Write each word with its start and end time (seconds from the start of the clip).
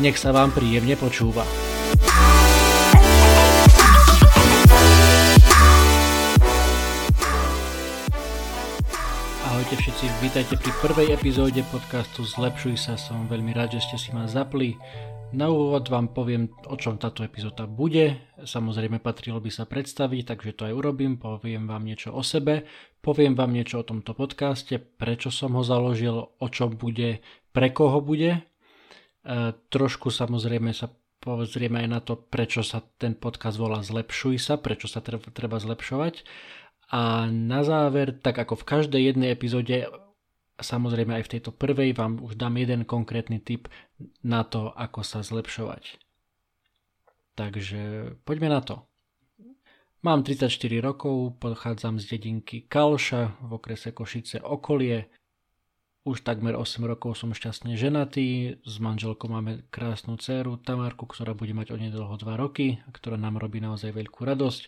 Nech 0.00 0.16
sa 0.16 0.32
vám 0.32 0.56
príjemne 0.56 0.96
počúva. 0.96 1.44
Ahojte 9.44 9.74
všetci, 9.76 10.04
vítajte 10.24 10.54
pri 10.56 10.72
prvej 10.80 11.12
epizóde 11.12 11.60
podcastu 11.68 12.24
Zlepšuj 12.24 12.80
sa, 12.80 12.96
som 12.96 13.28
veľmi 13.28 13.52
rád, 13.52 13.76
že 13.76 13.84
ste 13.84 13.96
si 14.00 14.08
ma 14.16 14.24
zapli. 14.24 14.80
Na 15.36 15.52
úvod 15.52 15.92
vám 15.92 16.16
poviem, 16.16 16.48
o 16.72 16.76
čom 16.80 16.96
táto 16.96 17.20
epizóda 17.20 17.68
bude. 17.68 18.16
Samozrejme 18.40 18.96
patrilo 18.96 19.44
by 19.44 19.52
sa 19.52 19.68
predstaviť, 19.68 20.24
takže 20.24 20.56
to 20.56 20.62
aj 20.68 20.76
urobím. 20.76 21.20
Poviem 21.20 21.68
vám 21.68 21.84
niečo 21.84 22.16
o 22.16 22.24
sebe, 22.24 22.64
poviem 23.04 23.36
vám 23.36 23.52
niečo 23.52 23.84
o 23.84 23.88
tomto 23.88 24.16
podcaste, 24.16 24.80
prečo 24.80 25.28
som 25.28 25.52
ho 25.52 25.60
založil, 25.60 26.32
o 26.32 26.46
čom 26.48 26.76
bude, 26.80 27.20
pre 27.52 27.68
koho 27.76 28.00
bude. 28.00 28.51
E, 29.22 29.54
trošku 29.70 30.10
samozrejme 30.10 30.74
sa 30.74 30.90
pozrieme 31.22 31.86
aj 31.86 31.88
na 31.88 32.00
to, 32.02 32.18
prečo 32.18 32.66
sa 32.66 32.82
ten 32.98 33.14
podcast 33.14 33.54
volá 33.54 33.78
Zlepšuj 33.78 34.42
sa, 34.42 34.58
prečo 34.58 34.90
sa 34.90 34.98
treba, 34.98 35.62
zlepšovať. 35.62 36.26
A 36.92 37.30
na 37.30 37.62
záver, 37.62 38.12
tak 38.18 38.42
ako 38.42 38.58
v 38.58 38.68
každej 38.68 39.02
jednej 39.14 39.30
epizóde, 39.32 39.86
samozrejme 40.58 41.22
aj 41.22 41.24
v 41.30 41.32
tejto 41.38 41.54
prvej, 41.54 41.94
vám 41.94 42.20
už 42.20 42.34
dám 42.34 42.58
jeden 42.58 42.82
konkrétny 42.82 43.38
tip 43.38 43.70
na 44.26 44.42
to, 44.42 44.74
ako 44.74 45.06
sa 45.06 45.22
zlepšovať. 45.22 46.02
Takže 47.38 47.80
poďme 48.26 48.50
na 48.52 48.60
to. 48.60 48.84
Mám 50.02 50.26
34 50.26 50.50
rokov, 50.82 51.38
pochádzam 51.38 52.02
z 52.02 52.18
dedinky 52.18 52.66
Kalša 52.66 53.38
v 53.46 53.50
okrese 53.54 53.94
Košice 53.94 54.42
okolie. 54.42 55.06
Už 56.02 56.26
takmer 56.26 56.58
8 56.58 56.82
rokov 56.82 57.14
som 57.14 57.30
šťastne 57.30 57.78
ženatý, 57.78 58.58
s 58.66 58.74
manželkou 58.82 59.30
máme 59.30 59.62
krásnu 59.70 60.18
dceru 60.18 60.58
Tamárku, 60.58 61.06
ktorá 61.06 61.30
bude 61.30 61.54
mať 61.54 61.78
onedlho 61.78 62.18
2 62.18 62.42
roky 62.42 62.82
ktorá 62.90 63.14
nám 63.14 63.38
robí 63.38 63.62
naozaj 63.62 63.94
veľkú 63.94 64.26
radosť. 64.26 64.62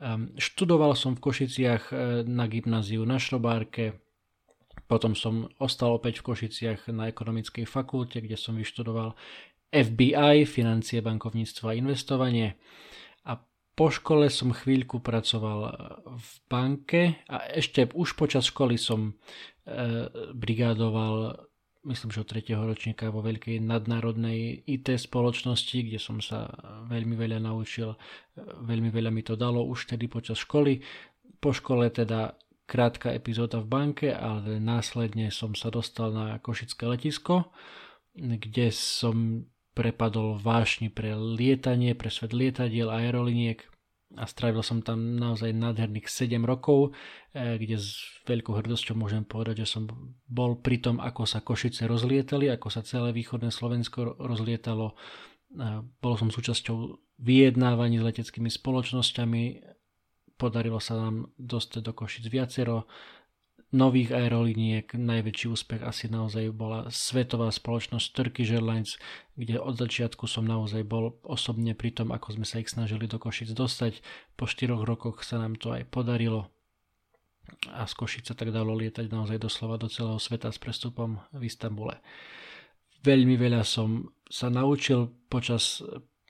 Um, 0.00 0.32
študoval 0.40 0.96
som 0.96 1.12
v 1.12 1.20
Košiciach 1.20 1.92
e, 1.92 2.24
na 2.24 2.48
gymnáziu 2.48 3.04
na 3.04 3.20
Šrobárke, 3.20 4.00
potom 4.88 5.12
som 5.12 5.52
ostal 5.60 5.92
opäť 5.92 6.24
v 6.24 6.32
Košiciach 6.32 6.88
na 6.96 7.12
ekonomickej 7.12 7.68
fakulte, 7.68 8.24
kde 8.24 8.40
som 8.40 8.56
vyštudoval 8.56 9.12
FBI, 9.70 10.48
financie, 10.48 11.04
bankovníctvo 11.04 11.70
a 11.70 11.76
investovanie. 11.76 12.56
Po 13.80 13.88
škole 13.88 14.28
som 14.28 14.52
chvíľku 14.52 15.00
pracoval 15.00 15.72
v 16.04 16.30
banke 16.52 17.16
a 17.32 17.48
ešte 17.48 17.88
už 17.96 18.12
počas 18.12 18.52
školy 18.52 18.76
som 18.76 19.16
E, 19.70 20.08
brigádoval 20.34 21.46
myslím, 21.86 22.10
že 22.10 22.20
od 22.20 22.28
3. 22.28 22.58
ročníka 22.58 23.06
vo 23.14 23.22
veľkej 23.22 23.62
nadnárodnej 23.62 24.66
IT 24.66 24.98
spoločnosti, 24.98 25.86
kde 25.86 26.02
som 26.02 26.18
sa 26.18 26.50
veľmi 26.90 27.14
veľa 27.14 27.38
naučil, 27.38 27.94
e, 27.94 27.98
veľmi 28.42 28.90
veľa 28.90 29.14
mi 29.14 29.22
to 29.22 29.38
dalo 29.38 29.62
už 29.62 29.94
tedy 29.94 30.10
počas 30.10 30.42
školy. 30.42 30.82
Po 31.38 31.54
škole 31.54 31.86
teda 31.94 32.34
krátka 32.66 33.14
epizóda 33.14 33.62
v 33.62 33.70
banke, 33.70 34.08
ale 34.10 34.58
následne 34.58 35.30
som 35.30 35.54
sa 35.54 35.70
dostal 35.70 36.10
na 36.10 36.42
Košické 36.42 36.90
letisko, 36.90 37.54
kde 38.18 38.74
som 38.74 39.46
prepadol 39.70 40.42
vášni 40.42 40.90
pre 40.90 41.14
lietanie, 41.14 41.94
pre 41.94 42.10
svet 42.10 42.34
lietadiel, 42.34 42.90
aeroliniek 42.90 43.69
a 44.18 44.26
strávil 44.26 44.66
som 44.66 44.82
tam 44.82 45.18
naozaj 45.18 45.54
nádherných 45.54 46.10
7 46.10 46.42
rokov, 46.42 46.90
e, 47.30 47.58
kde 47.60 47.78
s 47.78 47.94
veľkou 48.26 48.58
hrdosťou 48.58 48.98
môžem 48.98 49.22
povedať, 49.22 49.62
že 49.62 49.78
som 49.78 49.86
bol 50.26 50.58
pri 50.58 50.82
tom, 50.82 50.98
ako 50.98 51.28
sa 51.28 51.44
Košice 51.44 51.86
rozlietali, 51.86 52.50
ako 52.50 52.68
sa 52.70 52.82
celé 52.82 53.14
východné 53.14 53.54
Slovensko 53.54 54.18
rozlietalo. 54.18 54.98
Bol 55.98 56.14
som 56.14 56.30
súčasťou 56.30 57.02
vyjednávaní 57.18 57.98
s 57.98 58.06
leteckými 58.06 58.46
spoločnosťami, 58.46 59.42
podarilo 60.40 60.80
sa 60.80 60.96
nám 60.96 61.28
dostať 61.36 61.80
do 61.84 61.92
Košic 61.92 62.24
viacero 62.32 62.88
nových 63.70 64.10
aerolíniek. 64.10 64.90
Najväčší 64.94 65.46
úspech 65.50 65.82
asi 65.86 66.10
naozaj 66.10 66.50
bola 66.50 66.90
svetová 66.90 67.50
spoločnosť 67.54 68.06
Turkish 68.10 68.50
Airlines, 68.50 68.98
kde 69.38 69.62
od 69.62 69.78
začiatku 69.78 70.26
som 70.26 70.42
naozaj 70.46 70.82
bol 70.86 71.18
osobne 71.22 71.78
pri 71.78 71.94
tom, 71.94 72.10
ako 72.10 72.38
sme 72.38 72.46
sa 72.46 72.58
ich 72.58 72.70
snažili 72.70 73.06
do 73.06 73.22
Košic 73.22 73.54
dostať. 73.54 74.02
Po 74.34 74.50
štyroch 74.50 74.82
rokoch 74.82 75.22
sa 75.22 75.38
nám 75.38 75.54
to 75.54 75.70
aj 75.70 75.86
podarilo 75.86 76.50
a 77.70 77.86
z 77.86 77.92
Košice 77.94 78.32
tak 78.38 78.54
dalo 78.54 78.74
lietať 78.78 79.10
naozaj 79.10 79.38
doslova 79.42 79.74
do 79.74 79.90
celého 79.90 80.18
sveta 80.22 80.54
s 80.54 80.58
prestupom 80.62 81.18
v 81.34 81.42
Istambule. 81.46 81.98
Veľmi 83.00 83.34
veľa 83.40 83.64
som 83.64 84.12
sa 84.28 84.52
naučil 84.52 85.08
počas, 85.32 85.80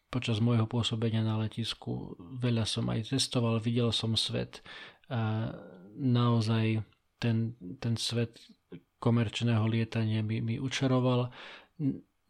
počas 0.08 0.38
môjho 0.38 0.70
pôsobenia 0.70 1.20
na 1.20 1.36
letisku. 1.42 2.14
Veľa 2.40 2.64
som 2.64 2.86
aj 2.88 3.10
cestoval, 3.10 3.58
videl 3.58 3.90
som 3.90 4.14
svet. 4.14 4.62
A 5.10 5.50
naozaj 5.98 6.86
ten, 7.20 7.54
ten 7.78 7.94
svet 8.00 8.40
komerčného 9.00 9.64
lietania 9.68 10.24
mi, 10.24 10.40
mi 10.40 10.56
učaroval. 10.56 11.28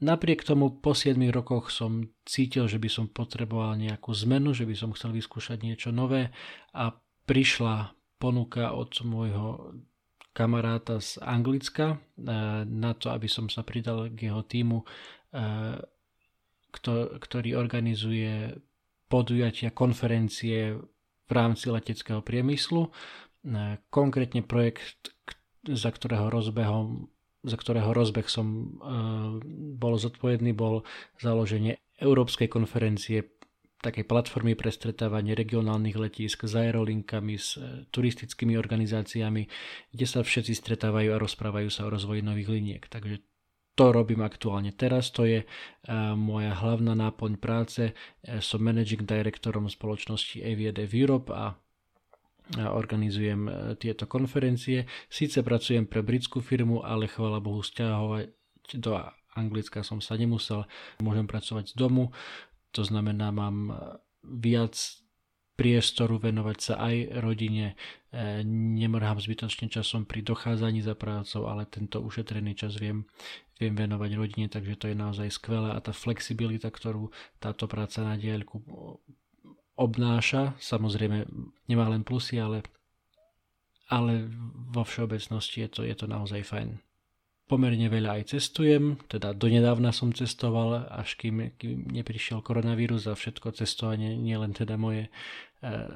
Napriek 0.00 0.46
tomu 0.46 0.80
po 0.80 0.96
7 0.96 1.18
rokoch 1.28 1.68
som 1.68 2.08
cítil, 2.24 2.64
že 2.66 2.80
by 2.80 2.88
som 2.88 3.06
potreboval 3.10 3.76
nejakú 3.76 4.10
zmenu, 4.26 4.56
že 4.56 4.64
by 4.64 4.74
som 4.74 4.90
chcel 4.96 5.12
vyskúšať 5.12 5.60
niečo 5.60 5.90
nové 5.92 6.32
a 6.72 6.94
prišla 7.28 7.92
ponuka 8.16 8.72
od 8.72 8.92
môjho 9.04 9.76
kamaráta 10.32 11.02
z 11.02 11.18
Anglicka 11.20 11.98
eh, 11.98 12.64
na 12.64 12.92
to, 12.94 13.10
aby 13.10 13.26
som 13.26 13.50
sa 13.50 13.60
pridal 13.66 14.08
k 14.14 14.30
jeho 14.30 14.42
týmu, 14.46 14.84
eh, 15.36 15.78
ktorý 17.18 17.58
organizuje 17.58 18.54
podujatia, 19.10 19.74
konferencie 19.74 20.78
v 21.26 21.30
rámci 21.34 21.66
leteckého 21.66 22.22
priemyslu. 22.22 22.94
Konkrétne 23.88 24.44
projekt, 24.44 25.16
za 25.64 25.88
ktorého 25.88 26.28
rozbehom 26.28 27.08
za 27.40 27.56
ktorého 27.56 27.96
rozbeh 27.96 28.28
som 28.28 28.46
e, 28.46 28.64
bol 29.80 29.96
zodpovedný, 29.96 30.52
bol 30.52 30.84
založenie 31.16 31.80
Európskej 31.96 32.52
konferencie 32.52 33.32
takej 33.80 34.04
platformy 34.04 34.52
pre 34.52 34.68
stretávanie 34.68 35.32
regionálnych 35.32 35.96
letísk 35.96 36.44
s 36.44 36.52
aerolinkami, 36.52 37.40
s 37.40 37.56
e, 37.56 37.88
turistickými 37.88 38.60
organizáciami, 38.60 39.48
kde 39.88 40.04
sa 40.04 40.20
všetci 40.20 40.52
stretávajú 40.52 41.16
a 41.16 41.22
rozprávajú 41.22 41.72
sa 41.72 41.88
o 41.88 41.92
rozvoji 41.92 42.20
nových 42.20 42.52
liniek. 42.52 42.84
Takže 42.84 43.24
to 43.72 43.88
robím 43.88 44.20
aktuálne 44.20 44.76
teraz, 44.76 45.08
to 45.08 45.24
je 45.24 45.40
moja 46.12 46.52
hlavná 46.52 46.92
náplň 46.92 47.40
práce. 47.40 47.96
Som 48.44 48.60
managing 48.60 49.08
directorom 49.08 49.72
spoločnosti 49.72 50.36
Aviadev 50.44 50.92
Europe 50.92 51.32
a 51.32 51.56
organizujem 52.58 53.46
e, 53.46 53.52
tieto 53.78 54.10
konferencie. 54.10 54.90
Síce 55.06 55.46
pracujem 55.46 55.86
pre 55.86 56.02
britskú 56.02 56.42
firmu, 56.42 56.82
ale 56.82 57.06
chvala 57.06 57.38
Bohu 57.38 57.62
stiahovať 57.62 58.34
do 58.78 58.98
Anglicka 59.34 59.82
som 59.86 60.02
sa 60.02 60.18
nemusel. 60.18 60.66
Môžem 61.02 61.26
pracovať 61.26 61.74
z 61.74 61.74
domu, 61.78 62.10
to 62.74 62.82
znamená 62.82 63.30
mám 63.30 63.74
viac 64.22 64.74
priestoru 65.54 66.16
venovať 66.16 66.58
sa 66.58 66.74
aj 66.80 67.20
rodine. 67.20 67.76
E, 68.08 68.40
nemrhám 68.80 69.20
zbytočne 69.20 69.68
časom 69.68 70.08
pri 70.08 70.24
dochádzaní 70.24 70.80
za 70.80 70.96
prácou, 70.96 71.52
ale 71.52 71.68
tento 71.68 72.00
ušetrený 72.00 72.56
čas 72.56 72.80
viem, 72.80 73.04
viem 73.60 73.76
venovať 73.76 74.10
rodine, 74.16 74.48
takže 74.48 74.80
to 74.80 74.88
je 74.88 74.96
naozaj 74.96 75.28
skvelé 75.28 75.76
a 75.76 75.78
tá 75.84 75.92
flexibilita, 75.92 76.72
ktorú 76.72 77.12
táto 77.36 77.68
práca 77.68 78.00
na 78.00 78.16
diaľku 78.16 78.56
obnáša. 79.80 80.52
Samozrejme 80.60 81.24
nemá 81.64 81.88
len 81.88 82.04
plusy, 82.04 82.36
ale, 82.36 82.60
ale 83.88 84.28
vo 84.68 84.84
všeobecnosti 84.84 85.64
je 85.64 85.68
to, 85.72 85.80
je 85.88 85.96
to 85.96 86.04
naozaj 86.04 86.44
fajn. 86.44 86.76
Pomerne 87.50 87.90
veľa 87.90 88.22
aj 88.22 88.38
cestujem, 88.38 88.94
teda 89.10 89.34
donedávna 89.34 89.90
som 89.90 90.14
cestoval, 90.14 90.86
až 90.86 91.18
kým, 91.18 91.50
kým 91.58 91.90
neprišiel 91.90 92.46
koronavírus 92.46 93.10
a 93.10 93.18
všetko 93.18 93.50
cestovanie 93.58 94.14
nielen 94.14 94.54
teda 94.54 94.78
moje 94.78 95.10
e, 95.10 95.10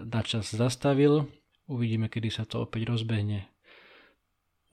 na 0.03 0.21
čas 0.27 0.51
zastavil. 0.51 1.31
Uvidíme, 1.71 2.11
kedy 2.11 2.29
sa 2.35 2.43
to 2.43 2.67
opäť 2.67 2.91
rozbehne. 2.91 3.47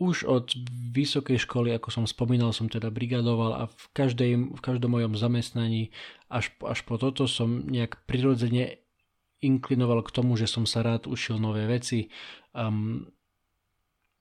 už 0.01 0.25
od 0.25 0.57
vysokej 0.89 1.45
školy, 1.45 1.69
ako 1.77 1.93
som 1.93 2.05
spomínal, 2.09 2.49
som 2.49 2.65
teda 2.65 2.89
brigadoval 2.89 3.53
a 3.53 3.63
v, 3.69 3.85
každej, 3.93 4.57
v 4.57 4.61
každom 4.65 4.97
mojom 4.97 5.13
zamestnaní 5.13 5.93
až, 6.33 6.49
až 6.65 6.81
po 6.81 6.97
toto 6.97 7.29
som 7.29 7.61
nejak 7.69 8.01
prirodzene 8.09 8.81
inklinoval 9.41 10.05
k 10.05 10.13
tomu, 10.13 10.37
že 10.37 10.45
som 10.45 10.69
sa 10.69 10.85
rád 10.85 11.09
učil 11.09 11.41
nové 11.41 11.65
veci. 11.65 12.07
Um, 12.53 13.09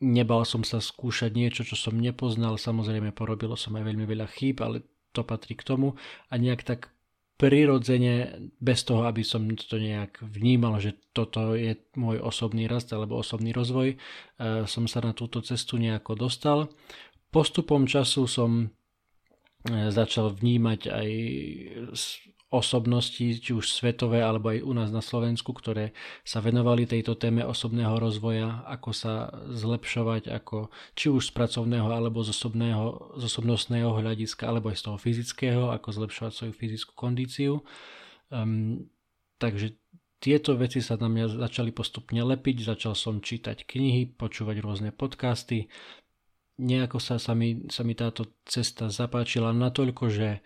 nebal 0.01 0.49
som 0.49 0.65
sa 0.65 0.81
skúšať 0.81 1.37
niečo, 1.37 1.63
čo 1.63 1.77
som 1.77 2.01
nepoznal. 2.01 2.57
Samozrejme, 2.57 3.13
porobilo 3.13 3.55
som 3.55 3.77
aj 3.77 3.85
veľmi 3.85 4.09
veľa 4.09 4.27
chýb, 4.33 4.65
ale 4.65 4.83
to 5.13 5.23
patrí 5.23 5.55
k 5.55 5.67
tomu. 5.67 5.95
A 6.33 6.41
nejak 6.41 6.65
tak 6.65 6.91
prirodzene, 7.41 8.37
bez 8.61 8.85
toho, 8.85 9.09
aby 9.09 9.25
som 9.25 9.49
to 9.57 9.81
nejak 9.81 10.21
vnímal, 10.21 10.77
že 10.77 11.01
toto 11.17 11.57
je 11.57 11.73
môj 11.97 12.21
osobný 12.21 12.69
rast 12.69 12.93
alebo 12.93 13.17
osobný 13.17 13.57
rozvoj, 13.57 13.97
e, 13.97 13.97
som 14.69 14.85
sa 14.85 15.01
na 15.01 15.17
túto 15.17 15.41
cestu 15.41 15.81
nejako 15.81 16.21
dostal. 16.21 16.69
Postupom 17.33 17.89
času 17.89 18.29
som 18.29 18.69
e, 18.69 18.69
začal 19.89 20.37
vnímať 20.37 20.81
aj 20.93 21.09
osobnosti, 22.51 23.39
či 23.39 23.51
už 23.55 23.71
svetové, 23.71 24.27
alebo 24.27 24.51
aj 24.51 24.67
u 24.67 24.73
nás 24.75 24.91
na 24.91 24.99
Slovensku, 24.99 25.55
ktoré 25.55 25.95
sa 26.27 26.43
venovali 26.43 26.83
tejto 26.83 27.15
téme 27.15 27.47
osobného 27.47 27.95
rozvoja, 28.03 28.67
ako 28.67 28.91
sa 28.91 29.31
zlepšovať, 29.55 30.27
ako 30.35 30.67
či 30.99 31.15
už 31.15 31.31
z 31.31 31.33
pracovného, 31.33 31.87
alebo 31.87 32.27
z, 32.27 32.35
osobného, 32.35 33.15
z 33.23 33.23
osobnostného 33.31 33.95
hľadiska, 33.95 34.51
alebo 34.51 34.75
aj 34.75 34.83
z 34.83 34.85
toho 34.91 34.99
fyzického, 34.99 35.63
ako 35.71 35.89
zlepšovať 35.95 36.33
svoju 36.35 36.55
fyzickú 36.59 36.93
kondíciu. 36.99 37.63
Um, 38.35 38.91
takže 39.39 39.79
tieto 40.19 40.59
veci 40.59 40.83
sa 40.83 40.99
na 40.99 41.07
mňa 41.07 41.47
začali 41.47 41.71
postupne 41.71 42.19
lepiť, 42.21 42.67
začal 42.67 42.99
som 42.99 43.23
čítať 43.23 43.63
knihy, 43.63 44.19
počúvať 44.19 44.59
rôzne 44.59 44.91
podcasty. 44.91 45.71
Nejako 46.61 46.99
sa, 46.99 47.17
sa, 47.17 47.33
mi, 47.33 47.65
sa 47.71 47.87
mi 47.87 47.95
táto 47.97 48.37
cesta 48.45 48.91
zapáčila 48.91 49.55
natoľko, 49.55 50.13
že 50.13 50.45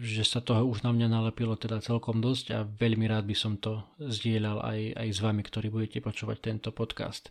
že 0.00 0.24
sa 0.24 0.40
toho 0.40 0.64
už 0.64 0.88
na 0.88 0.92
mňa 0.96 1.08
nalepilo 1.12 1.52
teda 1.60 1.84
celkom 1.84 2.24
dosť 2.24 2.46
a 2.56 2.64
veľmi 2.64 3.04
rád 3.04 3.28
by 3.28 3.36
som 3.36 3.60
to 3.60 3.84
zdieľal 4.00 4.64
aj, 4.64 4.96
aj 4.96 5.08
s 5.12 5.18
vami, 5.20 5.44
ktorí 5.44 5.68
budete 5.68 6.00
počúvať 6.00 6.40
tento 6.40 6.72
podcast. 6.72 7.28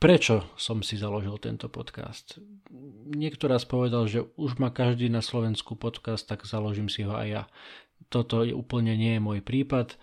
Prečo 0.00 0.48
som 0.56 0.80
si 0.80 0.96
založil 0.96 1.36
tento 1.36 1.68
podcast? 1.68 2.40
Niekto 3.12 3.52
raz 3.52 3.68
povedal, 3.68 4.08
že 4.08 4.24
už 4.40 4.56
má 4.56 4.72
každý 4.72 5.12
na 5.12 5.20
Slovensku 5.20 5.76
podcast, 5.76 6.24
tak 6.24 6.48
založím 6.48 6.88
si 6.88 7.04
ho 7.04 7.12
aj 7.12 7.28
ja. 7.28 7.42
Toto 8.08 8.40
je 8.40 8.56
úplne 8.56 8.96
nie 8.96 9.20
je 9.20 9.20
môj 9.20 9.44
prípad. 9.44 10.00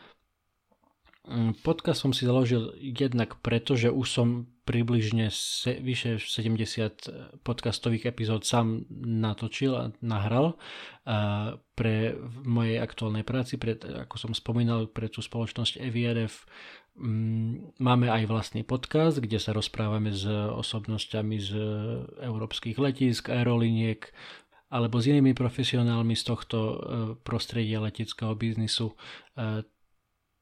Mm, 1.25 1.57
podcast 1.65 2.05
som 2.05 2.13
si 2.13 2.29
založil 2.29 2.77
jednak 2.77 3.41
preto, 3.41 3.73
že 3.73 3.89
už 3.89 4.05
som 4.05 4.27
približne 4.67 5.31
se, 5.31 5.79
vyše 5.79 6.19
70 6.19 7.39
podcastových 7.47 8.11
epizód 8.11 8.43
sám 8.43 8.83
natočil 8.99 9.71
a 9.79 9.83
nahral 10.03 10.59
a 11.07 11.55
pre 11.71 12.19
mojej 12.43 12.83
aktuálnej 12.83 13.23
práci, 13.23 13.55
pre, 13.55 13.79
ako 13.79 14.15
som 14.19 14.31
spomínal, 14.35 14.91
pre 14.91 15.07
tú 15.07 15.23
spoločnosť 15.23 15.79
EVRF 15.79 16.43
mm, 16.99 17.79
máme 17.79 18.11
aj 18.11 18.27
vlastný 18.27 18.67
podcast, 18.67 19.23
kde 19.23 19.39
sa 19.39 19.55
rozprávame 19.55 20.11
s 20.11 20.27
osobnosťami 20.27 21.37
z 21.39 21.51
európskych 22.19 22.75
letisk, 22.75 23.31
aeroliniek, 23.31 24.11
alebo 24.67 24.99
s 24.99 25.07
inými 25.07 25.31
profesionálmi 25.31 26.11
z 26.11 26.23
tohto 26.27 26.59
prostredia 27.23 27.79
leteckého 27.79 28.35
biznisu 28.35 28.91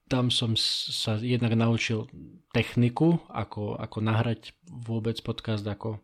tam 0.06 0.30
som 0.30 0.54
sa 0.58 1.18
jednak 1.18 1.58
naučil 1.58 2.06
techniku, 2.54 3.18
ako, 3.30 3.76
ako 3.82 3.98
nahrať 4.06 4.54
vôbec 4.70 5.18
podcast, 5.26 5.66
ako 5.66 6.00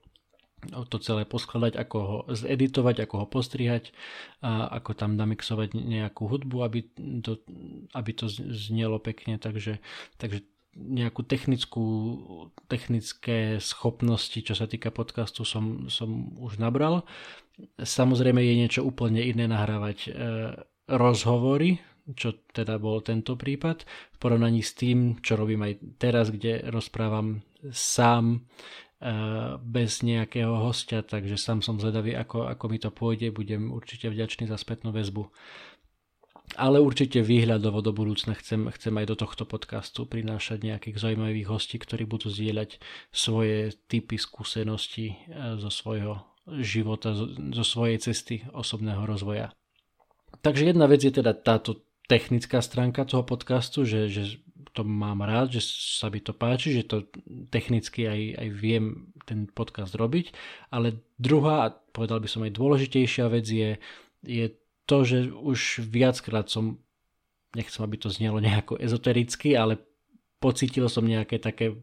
to 0.89 0.97
celé 1.01 1.25
poskladať, 1.25 1.73
ako 1.73 1.97
ho 1.97 2.17
zeditovať, 2.29 3.05
ako 3.05 3.25
ho 3.25 3.27
postrihať, 3.29 3.89
a 4.45 4.69
ako 4.77 4.93
tam 4.93 5.17
namixovať 5.17 5.73
nejakú 5.73 6.29
hudbu, 6.29 6.57
aby 6.61 6.79
to, 7.25 7.41
aby 7.97 8.11
to 8.13 8.29
znelo 8.53 9.01
pekne, 9.01 9.41
takže, 9.41 9.81
takže 10.21 10.45
nejakú 10.77 11.27
technickú, 11.27 11.85
technické 12.71 13.59
schopnosti, 13.59 14.39
čo 14.39 14.53
sa 14.55 14.69
týka 14.69 14.93
podcastu, 14.93 15.43
som, 15.43 15.91
som 15.91 16.31
už 16.39 16.61
nabral. 16.61 17.03
Samozrejme 17.75 18.39
je 18.39 18.55
niečo 18.55 18.81
úplne 18.85 19.19
iné 19.19 19.51
nahrávať 19.51 19.97
e, 20.07 20.09
rozhovory, 20.87 21.83
čo 22.15 22.41
teda 22.51 22.81
bol 22.81 22.99
tento 23.05 23.37
prípad, 23.37 23.85
v 23.85 24.17
porovnaní 24.17 24.61
s 24.65 24.73
tým, 24.77 25.21
čo 25.21 25.37
robím 25.37 25.63
aj 25.65 25.73
teraz, 26.01 26.33
kde 26.33 26.65
rozprávam 26.69 27.45
sám 27.69 28.37
e, 28.37 28.39
bez 29.61 30.01
nejakého 30.01 30.51
hostia, 30.61 31.05
takže 31.05 31.37
sám 31.37 31.61
som 31.61 31.77
zvedavý, 31.77 32.17
ako, 32.17 32.49
ako 32.49 32.65
mi 32.69 32.77
to 32.81 32.89
pôjde, 32.89 33.29
budem 33.29 33.69
určite 33.69 34.09
vďačný 34.09 34.49
za 34.49 34.57
spätnú 34.57 34.89
väzbu. 34.89 35.29
Ale 36.59 36.83
určite 36.83 37.23
výhľadovo 37.23 37.79
do 37.79 37.95
budúcna 37.95 38.35
chcem, 38.35 38.67
chcem 38.75 38.91
aj 38.99 39.05
do 39.07 39.15
tohto 39.15 39.47
podcastu 39.47 40.03
prinášať 40.03 40.67
nejakých 40.67 40.99
zaujímavých 40.99 41.47
hostí, 41.47 41.79
ktorí 41.79 42.03
budú 42.03 42.27
zdieľať 42.27 42.75
svoje 43.15 43.71
typy 43.87 44.19
skúsenosti 44.19 45.15
e, 45.15 45.55
zo 45.61 45.71
svojho 45.71 46.31
života, 46.59 47.13
zo 47.53 47.63
svojej 47.63 48.01
cesty 48.01 48.43
osobného 48.51 49.05
rozvoja. 49.05 49.53
Takže 50.41 50.73
jedna 50.73 50.89
vec 50.89 51.05
je 51.05 51.13
teda 51.13 51.37
táto 51.37 51.90
technická 52.11 52.59
stránka 52.59 53.07
toho 53.07 53.23
podcastu, 53.23 53.87
že, 53.87 54.11
že 54.11 54.43
to 54.75 54.83
mám 54.83 55.23
rád, 55.23 55.55
že 55.55 55.63
sa 55.63 56.11
mi 56.11 56.19
to 56.19 56.35
páči, 56.35 56.75
že 56.75 56.83
to 56.83 57.07
technicky 57.47 58.03
aj, 58.03 58.19
aj 58.35 58.47
viem 58.51 59.15
ten 59.23 59.47
podcast 59.47 59.95
robiť, 59.95 60.35
ale 60.75 60.99
druhá, 61.15 61.71
a 61.71 61.73
povedal 61.95 62.19
by 62.19 62.27
som 62.27 62.43
aj 62.43 62.51
dôležitejšia 62.51 63.25
vec 63.31 63.47
je, 63.47 63.79
je 64.27 64.45
to, 64.83 64.97
že 65.07 65.31
už 65.31 65.87
viackrát 65.87 66.51
som, 66.51 66.83
nechcem, 67.55 67.79
aby 67.79 67.95
to 67.95 68.11
znelo 68.11 68.43
nejako 68.43 68.75
ezotericky, 68.75 69.55
ale 69.55 69.79
pocítil 70.43 70.91
som 70.91 71.07
nejaké 71.07 71.39
také, 71.39 71.79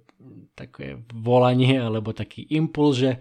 také 0.53 1.01
volanie 1.09 1.81
alebo 1.81 2.13
taký 2.13 2.45
impuls, 2.53 3.01
že 3.01 3.17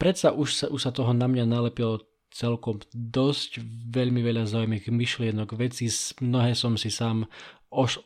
predsa 0.00 0.32
už 0.32 0.48
sa, 0.56 0.66
už 0.72 0.80
sa 0.88 0.92
toho 0.92 1.12
na 1.12 1.28
mňa 1.28 1.44
nalepilo 1.44 2.00
celkom 2.34 2.82
dosť, 2.90 3.62
veľmi 3.94 4.18
veľa 4.18 4.50
zaujímavých 4.50 4.90
myšlienok, 4.90 5.54
vecí, 5.54 5.86
mnohé 6.18 6.58
som 6.58 6.74
si 6.74 6.90
sám 6.90 7.30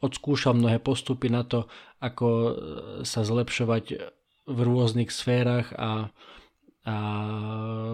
odskúšal, 0.05 0.53
mnohé 0.53 0.85
postupy 0.85 1.33
na 1.33 1.49
to, 1.49 1.65
ako 2.01 2.27
e, 2.29 2.53
sa 3.09 3.25
zlepšovať 3.25 3.85
v 4.49 4.59
rôznych 4.65 5.13
sférach 5.13 5.73
a, 5.77 6.09
a 6.89 6.95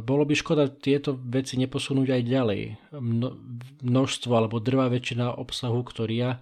bolo 0.03 0.23
by 0.27 0.35
škoda 0.39 0.71
tieto 0.71 1.19
veci 1.19 1.59
neposunúť 1.59 2.09
aj 2.15 2.23
ďalej. 2.23 2.63
Mno, 2.95 3.39
množstvo 3.83 4.31
alebo 4.35 4.63
drvá 4.63 4.91
väčšina 4.91 5.35
obsahu, 5.39 5.83
ktorý 5.83 6.15
ja 6.15 6.33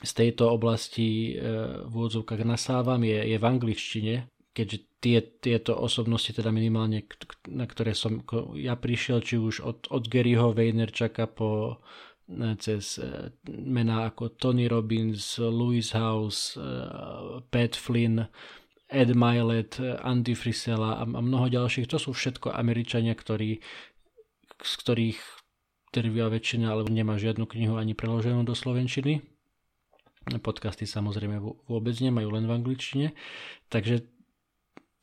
z 0.00 0.12
tejto 0.16 0.48
oblasti 0.48 1.36
e, 1.36 1.84
v 1.84 1.92
úvodzovkách 1.92 2.44
nasávam, 2.48 3.00
je, 3.04 3.28
je 3.28 3.36
v 3.36 3.44
angličtine, 3.44 4.14
keďže 4.56 4.89
tie, 5.00 5.18
tieto 5.40 5.74
osobnosti, 5.80 6.30
teda 6.30 6.52
minimálne, 6.52 7.08
na 7.48 7.64
ktoré 7.64 7.96
som 7.96 8.20
ja 8.54 8.76
prišiel, 8.76 9.24
či 9.24 9.40
už 9.40 9.64
od, 9.64 9.78
od 9.88 10.04
Garyho 10.06 10.52
Vaynerchuka 10.52 11.24
po 11.26 11.80
e, 12.28 12.54
cez 12.60 13.00
e, 13.00 13.32
mená 13.48 14.12
ako 14.12 14.36
Tony 14.36 14.68
Robbins, 14.68 15.40
Louis 15.40 15.88
House, 15.96 16.54
e, 16.54 16.62
Pat 17.48 17.74
Flynn, 17.74 18.28
Ed 18.92 19.16
Milet, 19.16 19.80
Andy 20.04 20.36
Frisella 20.36 21.00
a, 21.00 21.08
mnoho 21.08 21.48
ďalších. 21.48 21.88
To 21.90 21.98
sú 21.98 22.12
všetko 22.12 22.52
Američania, 22.52 23.16
ktorí, 23.16 23.64
z 24.60 24.72
ktorých 24.84 25.20
drvia 25.90 26.30
väčšina 26.30 26.70
alebo 26.70 26.92
nemá 26.92 27.18
žiadnu 27.18 27.48
knihu 27.50 27.74
ani 27.80 27.96
preloženú 27.96 28.46
do 28.46 28.54
Slovenčiny. 28.54 29.24
Podcasty 30.44 30.86
samozrejme 30.86 31.42
vôbec 31.66 31.96
nemajú 31.98 32.28
len 32.30 32.44
v 32.46 32.54
angličtine. 32.54 33.16
Takže 33.72 34.19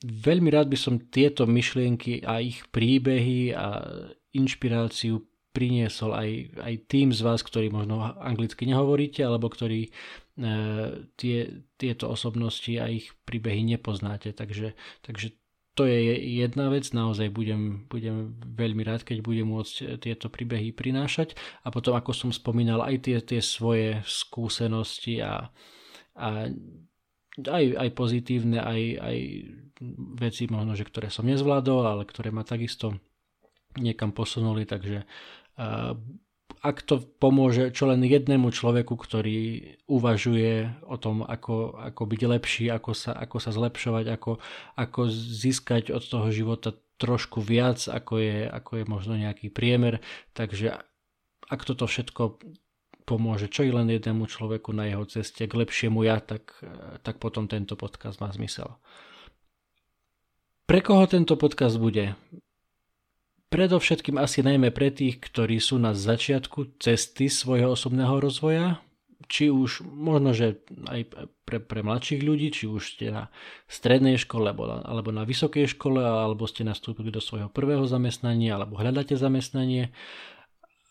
veľmi 0.03 0.49
rád 0.53 0.69
by 0.69 0.77
som 0.77 1.01
tieto 1.09 1.49
myšlienky 1.49 2.21
a 2.21 2.37
ich 2.43 2.65
príbehy 2.69 3.53
a 3.57 3.81
inšpiráciu 4.37 5.25
priniesol 5.57 6.13
aj, 6.13 6.29
aj 6.61 6.73
tým 6.85 7.09
z 7.09 7.25
vás, 7.25 7.41
ktorí 7.41 7.73
možno 7.73 8.13
anglicky 8.21 8.69
nehovoríte, 8.69 9.25
alebo 9.25 9.49
ktorí 9.49 9.89
e, 9.89 9.91
tie, 11.17 11.37
tieto 11.81 12.13
osobnosti 12.13 12.69
a 12.77 12.85
ich 12.85 13.09
príbehy 13.25 13.65
nepoznáte. 13.65 14.37
Takže, 14.37 14.77
takže 15.01 15.33
to 15.73 15.89
je 15.89 16.13
jedna 16.45 16.69
vec, 16.69 16.93
naozaj 16.93 17.33
budem, 17.33 17.89
budem 17.89 18.37
veľmi 18.37 18.85
rád, 18.85 19.01
keď 19.01 19.25
budem 19.25 19.49
môcť 19.49 19.97
tieto 19.97 20.29
príbehy 20.29 20.77
prinášať 20.77 21.33
a 21.65 21.73
potom, 21.73 21.97
ako 21.97 22.13
som 22.13 22.29
spomínal, 22.29 22.85
aj 22.85 23.09
tie, 23.09 23.17
tie 23.25 23.41
svoje 23.41 24.01
skúsenosti 24.05 25.25
a, 25.25 25.49
a 26.13 26.53
aj, 27.45 27.65
aj 27.77 27.89
pozitívne, 27.97 28.61
aj, 28.61 28.81
aj 29.01 29.17
veci 30.17 30.49
možno, 30.49 30.73
že 30.73 30.87
ktoré 30.87 31.13
som 31.13 31.27
nezvládol, 31.27 31.83
ale 31.85 32.03
ktoré 32.03 32.33
ma 32.33 32.41
takisto 32.41 32.97
niekam 33.77 34.09
posunuli, 34.09 34.65
takže 34.65 35.05
uh, 35.05 35.93
ak 36.63 36.77
to 36.81 36.97
pomôže 37.21 37.69
čo 37.69 37.85
len 37.85 38.01
jednému 38.01 38.49
človeku, 38.49 38.97
ktorý 38.97 39.73
uvažuje 39.85 40.81
o 40.89 40.97
tom, 40.97 41.21
ako, 41.21 41.77
ako 41.77 42.01
byť 42.09 42.21
lepší, 42.25 42.65
ako 42.73 42.97
sa, 42.97 43.13
ako 43.13 43.37
sa 43.37 43.51
zlepšovať, 43.53 44.05
ako, 44.09 44.41
ako 44.73 44.99
získať 45.13 45.93
od 45.93 46.01
toho 46.01 46.27
života 46.33 46.73
trošku 46.97 47.45
viac, 47.45 47.85
ako 47.85 48.17
je, 48.17 48.49
ako 48.49 48.71
je 48.81 48.85
možno 48.89 49.13
nejaký 49.13 49.53
priemer. 49.53 50.01
Takže 50.33 50.81
ak 51.45 51.61
toto 51.61 51.85
všetko 51.85 52.41
pomôže 53.07 53.47
čo 53.47 53.63
i 53.63 53.71
len 53.71 53.87
jednému 53.87 54.27
človeku 54.27 54.75
na 54.75 54.91
jeho 54.91 55.07
ceste 55.07 55.47
k 55.47 55.53
lepšiemu 55.53 56.03
ja, 56.03 56.19
tak, 56.19 56.57
tak 57.07 57.23
potom 57.23 57.47
tento 57.47 57.79
podcast 57.79 58.19
má 58.19 58.27
zmysel. 58.33 58.67
Pre 60.67 60.83
koho 60.83 61.07
tento 61.07 61.39
podcast 61.39 61.79
bude? 61.79 62.19
Predovšetkým 63.47 64.19
asi 64.19 64.43
najmä 64.43 64.75
pre 64.75 64.91
tých, 64.91 65.23
ktorí 65.23 65.63
sú 65.63 65.79
na 65.79 65.95
začiatku 65.95 66.75
cesty 66.83 67.31
svojho 67.31 67.71
osobného 67.71 68.19
rozvoja, 68.19 68.83
či 69.31 69.47
už 69.47 69.87
možno, 69.87 70.35
že 70.35 70.59
aj 70.91 71.07
pre, 71.47 71.63
pre 71.63 71.87
mladších 71.87 72.19
ľudí, 72.19 72.51
či 72.51 72.67
už 72.67 72.99
ste 72.99 73.15
na 73.15 73.31
strednej 73.71 74.19
škole 74.19 74.51
alebo 74.51 75.15
na, 75.15 75.23
vysokej 75.23 75.71
škole, 75.71 76.03
alebo 76.03 76.43
ste 76.43 76.67
nastúpili 76.67 77.15
do 77.15 77.23
svojho 77.23 77.47
prvého 77.47 77.87
zamestnania, 77.87 78.59
alebo 78.59 78.75
hľadáte 78.75 79.15
zamestnanie, 79.15 79.95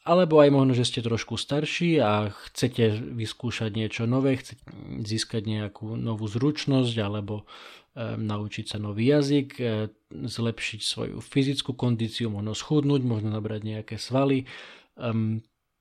alebo 0.07 0.39
aj 0.39 0.55
možno, 0.55 0.73
že 0.79 0.87
ste 0.87 1.03
trošku 1.03 1.35
starší 1.35 1.99
a 1.99 2.31
chcete 2.31 2.95
vyskúšať 2.95 3.75
niečo 3.75 4.07
nové, 4.07 4.39
chcete 4.39 4.63
získať 5.03 5.43
nejakú 5.51 5.99
novú 5.99 6.31
zručnosť, 6.31 6.95
alebo 7.03 7.43
naučiť 7.97 8.65
sa 8.69 8.77
nový 8.77 9.09
jazyk, 9.09 9.49
e, 9.57 9.89
zlepšiť 10.13 10.81
svoju 10.85 11.17
fyzickú 11.25 11.73
kondíciu, 11.73 12.29
možno 12.29 12.53
schudnúť, 12.53 13.03
možno 13.03 13.33
nabrať 13.33 13.65
nejaké 13.65 13.97
svaly. 13.97 14.45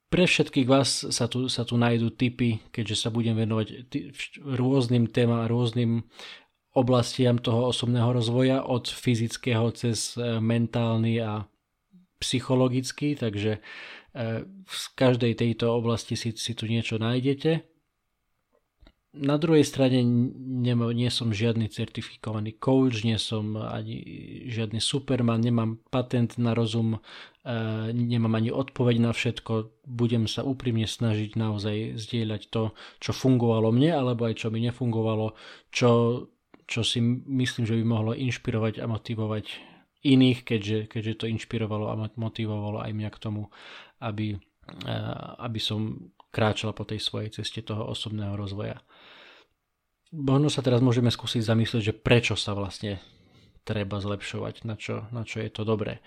Pre 0.06 0.24
všetkých 0.24 0.68
vás 0.68 1.12
sa 1.12 1.28
tu, 1.28 1.52
sa 1.52 1.68
tu 1.68 1.76
nájdú 1.76 2.16
typy, 2.16 2.64
keďže 2.72 3.08
sa 3.08 3.10
budem 3.12 3.36
venovať 3.36 3.68
rôznym 4.40 5.12
témam 5.12 5.44
a 5.44 5.52
rôznym 5.52 6.08
oblastiam 6.76 7.40
toho 7.40 7.72
osobného 7.72 8.12
rozvoja, 8.12 8.64
od 8.64 8.88
fyzického 8.88 9.72
cez 9.76 10.16
e, 10.16 10.40
mentálny 10.40 11.20
a 11.20 11.48
psychologický, 12.20 13.20
takže 13.20 13.60
e, 13.60 13.62
v 14.66 14.86
každej 14.96 15.36
tejto 15.36 15.76
oblasti 15.76 16.16
si, 16.16 16.32
si 16.32 16.56
tu 16.56 16.72
niečo 16.72 16.96
nájdete 16.96 17.76
na 19.16 19.40
druhej 19.40 19.64
strane 19.64 20.04
nie, 20.04 20.76
nie 20.76 21.08
som 21.08 21.32
žiadny 21.32 21.72
certifikovaný 21.72 22.60
coach, 22.60 23.08
nie 23.08 23.16
som 23.16 23.56
ani 23.56 24.04
žiadny 24.52 24.84
superman, 24.84 25.40
nemám 25.40 25.80
patent 25.88 26.36
na 26.36 26.52
rozum, 26.52 27.00
e, 27.48 27.52
nemám 27.96 28.36
ani 28.36 28.52
odpoveď 28.52 28.96
na 29.00 29.12
všetko. 29.16 29.72
Budem 29.88 30.28
sa 30.28 30.44
úprimne 30.44 30.84
snažiť 30.84 31.40
naozaj 31.40 31.96
zdieľať 31.96 32.42
to, 32.52 32.76
čo 33.00 33.12
fungovalo 33.16 33.72
mne, 33.72 33.96
alebo 33.96 34.28
aj 34.28 34.36
čo 34.36 34.48
mi 34.52 34.60
nefungovalo, 34.68 35.32
čo, 35.72 35.92
čo 36.68 36.82
si 36.84 37.00
myslím, 37.32 37.64
že 37.64 37.80
by 37.80 37.84
mohlo 37.88 38.12
inšpirovať 38.12 38.84
a 38.84 38.86
motivovať 38.92 39.75
iných, 40.06 40.46
keďže, 40.46 40.80
keďže 40.94 41.26
to 41.26 41.26
inšpirovalo 41.34 41.90
a 41.90 41.98
motivovalo 42.14 42.86
aj 42.86 42.92
mňa 42.94 43.10
k 43.10 43.22
tomu, 43.22 43.50
aby, 44.00 44.38
e, 44.86 44.98
aby 45.42 45.60
som 45.60 46.14
kráčal 46.30 46.78
po 46.78 46.86
tej 46.86 47.02
svojej 47.02 47.34
ceste 47.34 47.66
toho 47.66 47.90
osobného 47.90 48.38
rozvoja 48.38 48.86
možno 50.16 50.48
sa 50.48 50.64
teraz 50.64 50.80
môžeme 50.80 51.12
skúsiť 51.12 51.44
zamyslieť, 51.44 51.92
že 51.92 51.94
prečo 51.94 52.40
sa 52.40 52.56
vlastne 52.56 53.04
treba 53.68 54.00
zlepšovať, 54.00 54.64
na 54.64 54.80
čo, 54.80 55.10
na 55.12 55.28
čo 55.28 55.44
je 55.44 55.50
to 55.52 55.68
dobré. 55.68 56.00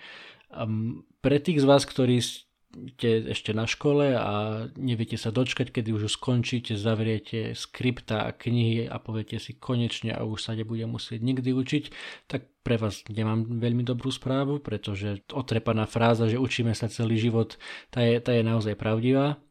Um, 0.49 1.05
pre 1.21 1.37
tých 1.37 1.61
z 1.61 1.69
vás, 1.69 1.85
ktorí 1.85 2.23
ste 2.69 3.33
ešte 3.33 3.51
na 3.57 3.65
škole 3.65 4.13
a 4.13 4.65
neviete 4.77 5.17
sa 5.17 5.33
dočkať, 5.33 5.73
kedy 5.73 5.89
už 5.89 6.05
skončíte, 6.05 6.77
zavriete 6.77 7.57
skripta 7.57 8.29
a 8.29 8.35
knihy 8.35 8.85
a 8.85 9.01
poviete 9.01 9.41
si 9.41 9.57
konečne 9.57 10.13
a 10.13 10.21
už 10.21 10.37
sa 10.37 10.53
nebude 10.53 10.85
musieť 10.85 11.17
nikdy 11.17 11.49
učiť, 11.49 11.83
tak 12.29 12.45
pre 12.61 12.77
vás 12.77 13.01
nemám 13.09 13.57
veľmi 13.57 13.81
dobrú 13.81 14.13
správu, 14.13 14.61
pretože 14.61 15.25
otrepaná 15.33 15.89
fráza, 15.89 16.29
že 16.29 16.37
učíme 16.37 16.77
sa 16.77 16.85
celý 16.85 17.17
život, 17.17 17.57
tá 17.89 18.05
je, 18.05 18.21
tá 18.21 18.37
je 18.37 18.45
naozaj 18.45 18.77
pravdivá. 18.77 19.41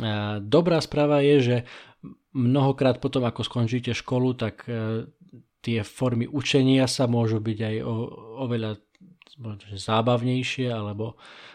A 0.00 0.40
dobrá 0.40 0.80
správa 0.80 1.20
je, 1.20 1.36
že 1.44 1.56
mnohokrát 2.32 3.04
potom, 3.04 3.28
ako 3.28 3.44
skončíte 3.44 3.92
školu, 3.92 4.34
tak 4.34 4.64
e, 4.66 5.06
tie 5.60 5.84
formy 5.84 6.24
učenia 6.26 6.88
sa 6.88 7.04
môžu 7.04 7.38
byť 7.38 7.58
aj 7.60 7.76
o, 7.84 7.94
oveľa 8.42 8.80
zábavnejšie 9.74 10.70
alebo 10.70 11.14
e, 11.14 11.53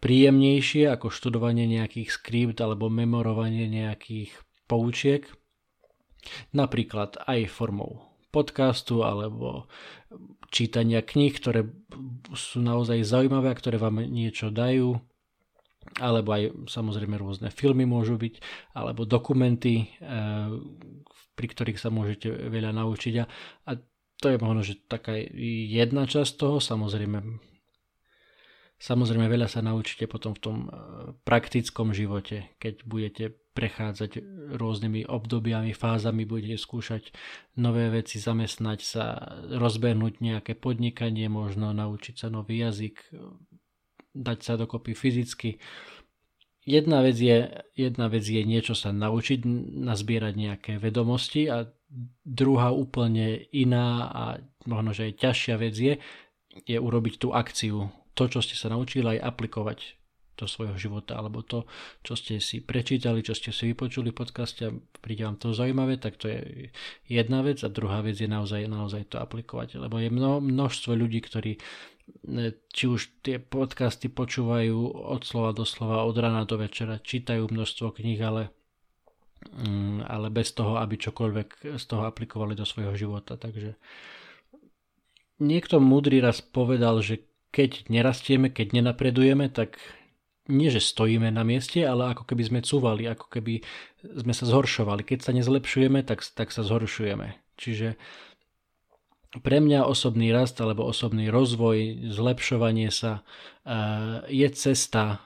príjemnejšie 0.00 0.88
ako 0.88 1.12
študovanie 1.12 1.68
nejakých 1.68 2.08
skript 2.08 2.58
alebo 2.64 2.88
memorovanie 2.88 3.68
nejakých 3.68 4.32
poučiek. 4.64 5.28
Napríklad 6.52 7.20
aj 7.28 7.48
formou 7.48 8.10
podcastu 8.30 9.02
alebo 9.02 9.66
čítania 10.50 11.02
kníh, 11.02 11.34
ktoré 11.34 11.66
sú 12.34 12.62
naozaj 12.62 13.02
zaujímavé 13.02 13.50
a 13.50 13.58
ktoré 13.58 13.76
vám 13.76 14.02
niečo 14.06 14.48
dajú. 14.50 14.98
Alebo 15.98 16.30
aj 16.36 16.70
samozrejme 16.70 17.18
rôzne 17.18 17.48
filmy 17.50 17.88
môžu 17.88 18.14
byť, 18.14 18.38
alebo 18.76 19.08
dokumenty, 19.08 19.90
eh, 19.98 20.52
pri 21.34 21.46
ktorých 21.50 21.80
sa 21.80 21.90
môžete 21.90 22.30
veľa 22.30 22.70
naučiť. 22.76 23.14
A, 23.18 23.26
to 24.20 24.26
je 24.28 24.36
možno, 24.36 24.60
že 24.60 24.76
taká 24.84 25.16
jedna 25.16 26.04
časť 26.04 26.36
toho, 26.36 26.60
samozrejme 26.60 27.49
Samozrejme 28.80 29.28
veľa 29.28 29.44
sa 29.44 29.60
naučíte 29.60 30.08
potom 30.08 30.32
v 30.32 30.40
tom 30.40 30.56
eh, 30.64 30.70
praktickom 31.22 31.92
živote, 31.92 32.56
keď 32.56 32.74
budete 32.88 33.24
prechádzať 33.50 34.24
rôznymi 34.56 35.04
obdobiami, 35.10 35.76
fázami, 35.76 36.24
budete 36.24 36.56
skúšať 36.56 37.12
nové 37.60 37.92
veci, 37.92 38.16
zamestnať 38.22 38.78
sa, 38.80 39.36
rozbehnúť 39.52 40.22
nejaké 40.22 40.54
podnikanie, 40.56 41.26
možno 41.26 41.74
naučiť 41.74 42.14
sa 42.14 42.32
nový 42.32 42.62
jazyk, 42.62 43.10
dať 44.14 44.38
sa 44.40 44.54
dokopy 44.54 44.94
fyzicky. 44.94 45.58
Jedna 46.64 47.02
vec, 47.02 47.18
je, 47.18 47.50
jedna 47.74 48.06
vec 48.06 48.22
je 48.22 48.42
niečo 48.46 48.78
sa 48.78 48.94
naučiť, 48.94 49.42
nazbierať 49.82 50.34
nejaké 50.38 50.72
vedomosti 50.78 51.50
a 51.50 51.66
druhá 52.22 52.70
úplne 52.70 53.50
iná 53.50 54.06
a 54.08 54.22
možno, 54.64 54.94
že 54.94 55.10
aj 55.10 55.14
ťažšia 55.18 55.54
vec 55.58 55.74
je, 55.74 55.94
je 56.64 56.78
urobiť 56.78 57.18
tú 57.18 57.34
akciu. 57.34 57.90
To, 58.18 58.26
čo 58.26 58.42
ste 58.42 58.58
sa 58.58 58.72
naučili, 58.72 59.18
aj 59.18 59.24
aplikovať 59.26 60.00
do 60.40 60.48
svojho 60.48 60.76
života, 60.80 61.20
alebo 61.20 61.44
to, 61.44 61.68
čo 62.00 62.16
ste 62.16 62.40
si 62.40 62.64
prečítali, 62.64 63.20
čo 63.20 63.36
ste 63.36 63.52
si 63.52 63.68
vypočuli 63.68 64.08
v 64.08 64.18
podcaste 64.24 64.62
a 64.64 64.76
príde 65.04 65.28
vám 65.28 65.36
to 65.36 65.52
zaujímavé, 65.52 66.00
tak 66.00 66.16
to 66.16 66.32
je 66.32 66.72
jedna 67.04 67.44
vec 67.44 67.60
a 67.60 67.68
druhá 67.68 68.00
vec 68.00 68.16
je 68.16 68.24
naozaj, 68.24 68.64
naozaj 68.64 69.12
to 69.12 69.20
aplikovať, 69.20 69.76
lebo 69.76 70.00
je 70.00 70.08
mno, 70.08 70.40
množstvo 70.40 70.96
ľudí, 70.96 71.20
ktorí 71.20 71.60
či 72.74 72.84
už 72.90 73.22
tie 73.22 73.38
podcasty 73.38 74.10
počúvajú 74.10 74.74
od 75.14 75.22
slova 75.22 75.54
do 75.54 75.62
slova, 75.62 76.02
od 76.02 76.16
rana 76.18 76.42
do 76.42 76.58
večera, 76.58 76.98
čítajú 76.98 77.46
množstvo 77.46 77.94
kníh, 77.94 78.18
ale, 78.18 78.50
mm, 79.54 80.10
ale 80.10 80.26
bez 80.32 80.50
toho, 80.50 80.82
aby 80.82 80.98
čokoľvek 80.98 81.78
z 81.78 81.84
toho 81.86 82.02
aplikovali 82.10 82.58
do 82.58 82.66
svojho 82.66 82.98
života. 82.98 83.38
Takže 83.38 83.78
niekto 85.38 85.78
múdry 85.78 86.18
raz 86.18 86.42
povedal, 86.42 86.98
že 86.98 87.29
keď 87.50 87.90
nerastieme, 87.90 88.50
keď 88.50 88.78
nenapredujeme, 88.78 89.50
tak 89.50 89.78
nie, 90.50 90.70
že 90.70 90.82
stojíme 90.82 91.30
na 91.30 91.46
mieste, 91.46 91.86
ale 91.86 92.10
ako 92.10 92.26
keby 92.26 92.42
sme 92.42 92.60
cúvali, 92.66 93.06
ako 93.06 93.26
keby 93.30 93.62
sme 94.02 94.34
sa 94.34 94.44
zhoršovali. 94.50 95.06
Keď 95.06 95.18
sa 95.22 95.32
nezlepšujeme, 95.34 96.02
tak, 96.02 96.26
tak 96.34 96.50
sa 96.50 96.66
zhoršujeme. 96.66 97.38
Čiže 97.54 97.94
pre 99.38 99.62
mňa 99.62 99.86
osobný 99.86 100.34
rast 100.34 100.58
alebo 100.58 100.82
osobný 100.82 101.30
rozvoj, 101.30 102.10
zlepšovanie 102.10 102.90
sa 102.90 103.22
eh, 103.62 104.26
je 104.26 104.48
cesta 104.50 105.22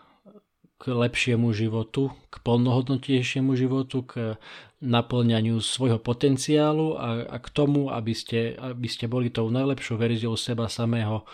k 0.84 0.92
lepšiemu 0.92 1.48
životu, 1.56 2.12
k 2.28 2.44
plnohodnotnejšiemu 2.44 3.56
životu, 3.56 4.04
k 4.04 4.36
naplňaniu 4.84 5.56
svojho 5.64 5.96
potenciálu 5.96 7.00
a, 7.00 7.24
a 7.24 7.36
k 7.40 7.48
tomu, 7.48 7.88
aby 7.88 8.12
ste, 8.12 8.52
aby 8.60 8.84
ste 8.84 9.08
boli 9.08 9.32
tou 9.32 9.48
najlepšou 9.48 9.96
verziou 9.96 10.36
seba 10.36 10.68
samého 10.68 11.24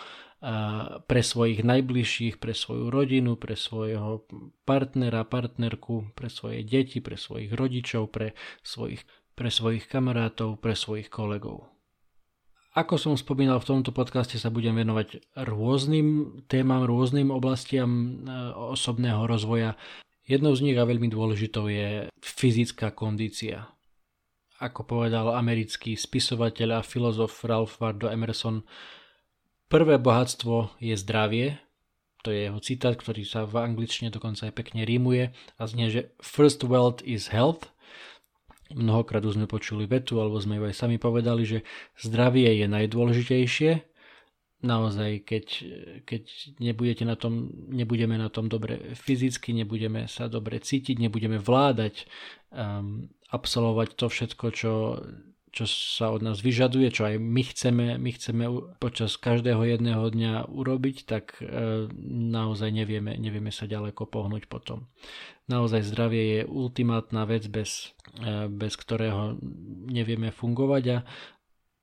pre 1.05 1.21
svojich 1.21 1.61
najbližších, 1.61 2.41
pre 2.41 2.57
svoju 2.57 2.89
rodinu, 2.89 3.37
pre 3.37 3.53
svojho 3.53 4.25
partnera, 4.65 5.21
partnerku, 5.21 6.17
pre 6.17 6.33
svoje 6.33 6.65
deti, 6.65 6.97
pre 6.97 7.13
svojich 7.13 7.53
rodičov, 7.53 8.09
pre 8.09 8.33
svojich, 8.65 9.05
pre 9.37 9.53
svojich 9.53 9.85
kamarátov, 9.85 10.57
pre 10.57 10.73
svojich 10.73 11.13
kolegov. 11.13 11.69
Ako 12.71 12.95
som 12.95 13.19
spomínal, 13.19 13.59
v 13.59 13.67
tomto 13.67 13.91
podcaste 13.91 14.39
sa 14.39 14.47
budem 14.47 14.71
venovať 14.79 15.35
rôznym 15.43 16.39
témam, 16.47 16.87
rôznym 16.87 17.27
oblastiam 17.27 17.91
e, 17.91 18.31
osobného 18.71 19.27
rozvoja. 19.27 19.75
Jednou 20.23 20.55
z 20.55 20.63
nich 20.63 20.79
a 20.79 20.87
veľmi 20.87 21.11
dôležitou 21.11 21.67
je 21.67 22.07
fyzická 22.23 22.95
kondícia. 22.95 23.67
Ako 24.63 24.87
povedal 24.87 25.35
americký 25.35 25.99
spisovateľ 25.99 26.79
a 26.79 26.87
filozof 26.87 27.43
Ralph 27.43 27.75
Waldo 27.83 28.07
Emerson, 28.07 28.63
prvé 29.67 29.99
bohatstvo 29.99 30.79
je 30.79 30.95
zdravie, 30.95 31.59
to 32.23 32.31
je 32.31 32.47
jeho 32.47 32.59
citát, 32.63 32.95
ktorý 32.95 33.27
sa 33.27 33.43
v 33.49 33.67
angličtine 33.67 34.13
dokonca 34.13 34.47
aj 34.47 34.53
pekne 34.55 34.87
rímuje 34.87 35.33
a 35.57 35.61
znie, 35.65 35.89
že 35.89 36.13
first 36.21 36.63
wealth 36.63 37.01
is 37.03 37.33
health. 37.33 37.73
Mnohokrát 38.75 39.23
už 39.23 39.37
sme 39.37 39.47
počuli 39.47 39.85
vetu, 39.85 40.19
alebo 40.19 40.39
sme 40.39 40.57
ju 40.59 40.63
aj 40.67 40.75
sami 40.75 40.97
povedali, 40.97 41.43
že 41.47 41.59
zdravie 41.99 42.49
je 42.61 42.67
najdôležitejšie. 42.67 43.71
Naozaj, 44.61 45.25
keď, 45.25 45.45
keď 46.05 46.23
nebudete 46.61 47.01
na 47.01 47.17
tom, 47.17 47.49
nebudeme 47.73 48.13
na 48.13 48.29
tom 48.29 48.45
dobre 48.45 48.93
fyzicky, 48.93 49.57
nebudeme 49.57 50.05
sa 50.05 50.29
dobre 50.29 50.61
cítiť, 50.61 51.01
nebudeme 51.01 51.41
vládať 51.41 52.05
um, 52.53 53.09
absolvovať 53.33 53.89
to 53.97 54.05
všetko, 54.05 54.45
čo, 54.53 54.71
čo 55.51 55.67
sa 55.67 56.15
od 56.15 56.23
nás 56.23 56.39
vyžaduje, 56.39 56.87
čo 56.95 57.11
aj 57.11 57.19
my 57.19 57.43
chceme, 57.43 57.85
my 57.99 58.11
chceme 58.15 58.43
počas 58.79 59.19
každého 59.19 59.59
jedného 59.67 60.07
dňa 60.07 60.47
urobiť, 60.47 60.97
tak 61.03 61.43
e, 61.43 61.91
naozaj 62.07 62.71
nevieme, 62.71 63.19
nevieme 63.19 63.51
sa 63.51 63.67
ďaleko 63.67 64.07
pohnúť 64.07 64.47
potom. 64.47 64.87
Naozaj 65.51 65.83
zdravie 65.83 66.23
je 66.23 66.41
ultimátna 66.47 67.27
vec, 67.27 67.51
bez, 67.51 67.91
e, 68.23 68.47
bez 68.47 68.79
ktorého 68.79 69.35
nevieme 69.91 70.31
fungovať 70.31 70.83
a 70.95 70.97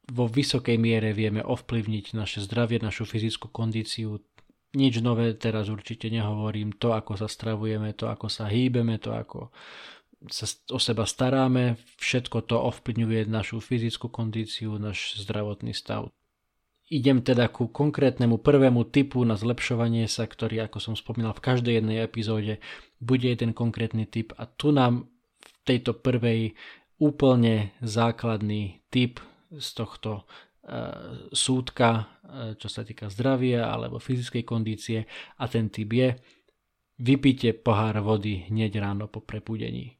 vo 0.08 0.24
vysokej 0.24 0.80
miere 0.80 1.12
vieme 1.12 1.44
ovplyvniť 1.44 2.16
naše 2.16 2.40
zdravie, 2.40 2.80
našu 2.80 3.04
fyzickú 3.04 3.52
kondíciu. 3.52 4.24
Nič 4.72 5.04
nové 5.04 5.36
teraz 5.36 5.68
určite 5.68 6.08
nehovorím. 6.08 6.72
To, 6.80 6.96
ako 6.96 7.20
sa 7.20 7.28
stravujeme, 7.28 7.92
to, 7.92 8.08
ako 8.08 8.32
sa 8.32 8.48
hýbeme, 8.48 8.96
to, 8.96 9.12
ako 9.12 9.52
sa 10.26 10.50
o 10.74 10.82
seba 10.82 11.06
staráme, 11.06 11.78
všetko 12.02 12.42
to 12.50 12.58
ovplyvňuje 12.58 13.30
našu 13.30 13.62
fyzickú 13.62 14.10
kondíciu, 14.10 14.74
náš 14.82 15.14
zdravotný 15.22 15.70
stav. 15.70 16.10
Idem 16.88 17.20
teda 17.20 17.52
ku 17.52 17.68
konkrétnemu 17.68 18.40
prvému 18.40 18.88
typu 18.88 19.20
na 19.22 19.36
zlepšovanie 19.36 20.08
sa, 20.08 20.24
ktorý, 20.24 20.66
ako 20.66 20.80
som 20.80 20.94
spomínal 20.96 21.36
v 21.36 21.44
každej 21.44 21.74
jednej 21.78 22.00
epizóde, 22.00 22.64
bude 22.96 23.28
ten 23.36 23.52
konkrétny 23.52 24.08
typ 24.08 24.32
a 24.40 24.48
tu 24.48 24.72
nám 24.72 25.06
v 25.38 25.50
tejto 25.68 26.00
prvej 26.00 26.56
úplne 26.98 27.76
základný 27.84 28.80
typ 28.88 29.20
z 29.52 29.68
tohto 29.76 30.10
e, 30.16 30.22
súdka, 31.30 31.88
e, 32.00 32.02
čo 32.56 32.72
sa 32.72 32.82
týka 32.82 33.12
zdravia 33.12 33.68
alebo 33.68 34.00
fyzickej 34.00 34.42
kondície 34.48 35.04
a 35.36 35.44
ten 35.44 35.68
typ 35.68 35.92
je 35.92 36.08
vypite 36.98 37.52
pohár 37.60 38.00
vody 38.00 38.48
hneď 38.48 38.80
ráno 38.80 39.06
po 39.12 39.20
prebudení. 39.20 39.97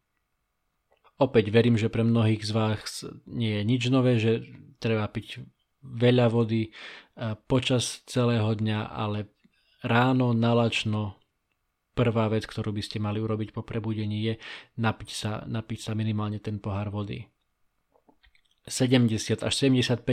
Opäť 1.19 1.51
verím, 1.51 1.75
že 1.75 1.91
pre 1.91 2.07
mnohých 2.07 2.47
z 2.47 2.53
vás 2.55 3.03
nie 3.27 3.59
je 3.59 3.63
nič 3.67 3.83
nové, 3.91 4.23
že 4.23 4.47
treba 4.79 5.03
piť 5.11 5.43
veľa 5.83 6.31
vody 6.31 6.71
e, 6.71 6.71
počas 7.51 8.07
celého 8.07 8.55
dňa, 8.55 8.87
ale 8.87 9.27
ráno 9.83 10.31
nalačno 10.31 11.19
prvá 11.99 12.31
vec, 12.31 12.47
ktorú 12.47 12.71
by 12.71 12.83
ste 12.87 13.03
mali 13.03 13.19
urobiť 13.19 13.51
po 13.51 13.67
prebudení 13.67 14.31
je 14.31 14.35
napiť 14.79 15.11
sa, 15.11 15.43
napiť 15.43 15.91
sa 15.91 15.93
minimálne 15.99 16.39
ten 16.39 16.63
pohár 16.63 16.95
vody. 16.95 17.27
70 18.71 19.43
až 19.43 19.53
75% 19.59 20.07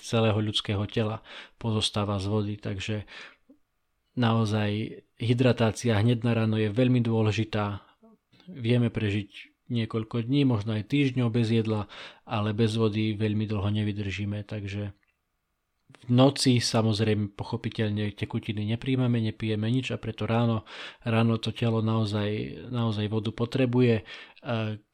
celého 0.00 0.38
ľudského 0.40 0.80
tela 0.88 1.20
pozostáva 1.60 2.16
z 2.16 2.26
vody, 2.32 2.54
takže 2.56 3.04
naozaj 4.16 5.04
hydratácia 5.20 5.98
hneď 6.00 6.24
na 6.24 6.32
ráno 6.32 6.56
je 6.56 6.72
veľmi 6.72 7.04
dôležitá. 7.04 7.82
Vieme 8.48 8.88
prežiť 8.88 9.49
niekoľko 9.70 10.26
dní, 10.26 10.44
možno 10.44 10.76
aj 10.76 10.90
týždňov 10.90 11.28
bez 11.30 11.54
jedla, 11.54 11.86
ale 12.26 12.52
bez 12.52 12.74
vody 12.74 13.14
veľmi 13.14 13.46
dlho 13.46 13.70
nevydržíme, 13.70 14.42
takže 14.44 14.92
v 15.90 16.10
noci 16.10 16.62
samozrejme 16.62 17.34
pochopiteľne 17.34 18.14
tekutiny 18.14 18.62
nepríjmame, 18.74 19.20
nepijeme 19.20 19.66
nič 19.66 19.90
a 19.90 19.98
preto 19.98 20.24
ráno, 20.24 20.62
ráno 21.02 21.36
to 21.36 21.50
telo 21.50 21.82
naozaj, 21.82 22.30
naozaj 22.70 23.10
vodu 23.10 23.34
potrebuje. 23.34 24.06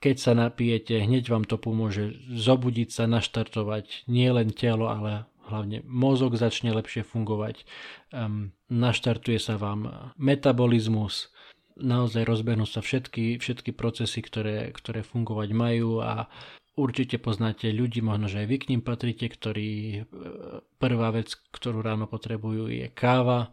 Keď 0.01 0.17
sa 0.17 0.33
napijete, 0.33 0.97
hneď 0.97 1.29
vám 1.29 1.45
to 1.45 1.61
pomôže 1.61 2.17
zobudiť 2.33 2.89
sa, 2.91 3.05
naštartovať 3.07 4.09
nie 4.09 4.29
len 4.33 4.51
telo, 4.51 4.89
ale 4.89 5.29
hlavne 5.47 5.87
mozog 5.87 6.35
začne 6.35 6.75
lepšie 6.75 7.07
fungovať. 7.07 7.63
Um, 8.11 8.51
naštartuje 8.67 9.39
sa 9.39 9.55
vám 9.55 10.11
metabolizmus, 10.19 11.31
naozaj 11.77 12.25
rozbehnú 12.25 12.65
sa 12.65 12.81
všetky, 12.81 13.37
všetky 13.37 13.77
procesy, 13.77 14.25
ktoré, 14.25 14.73
ktoré 14.73 15.05
fungovať 15.05 15.49
majú 15.53 16.01
a 16.01 16.29
určite 16.77 17.17
poznáte 17.21 17.73
ľudí, 17.73 18.05
možno 18.05 18.29
že 18.29 18.45
aj 18.45 18.49
vy 18.49 18.57
k 18.61 18.69
ním 18.73 18.83
patríte, 18.85 19.27
ktorí 19.29 19.71
e, 19.73 20.01
prvá 20.77 21.09
vec, 21.13 21.33
ktorú 21.53 21.81
ráno 21.81 22.09
potrebujú 22.09 22.69
je 22.69 22.89
káva. 22.93 23.53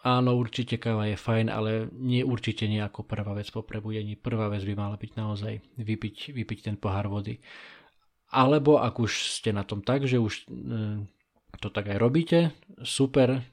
Áno, 0.00 0.32
určite 0.36 0.80
káva 0.80 1.12
je 1.12 1.16
fajn, 1.20 1.52
ale 1.52 1.92
nie 1.92 2.24
určite 2.24 2.64
nie 2.64 2.80
ako 2.80 3.04
prvá 3.04 3.36
vec 3.36 3.52
po 3.52 3.60
prebudení. 3.60 4.16
Prvá 4.16 4.48
vec 4.48 4.64
by 4.64 4.74
mala 4.76 4.96
byť 4.96 5.12
naozaj 5.12 5.54
vypiť, 5.76 6.32
vypiť 6.32 6.58
ten 6.72 6.76
pohár 6.80 7.12
vody. 7.12 7.40
Alebo 8.32 8.80
ak 8.80 8.96
už 8.96 9.28
ste 9.28 9.52
na 9.52 9.66
tom 9.66 9.84
tak, 9.84 10.08
že 10.08 10.16
už 10.16 10.48
e, 10.48 11.04
to 11.60 11.68
tak 11.68 11.92
aj 11.92 11.98
robíte, 12.00 12.38
super, 12.80 13.44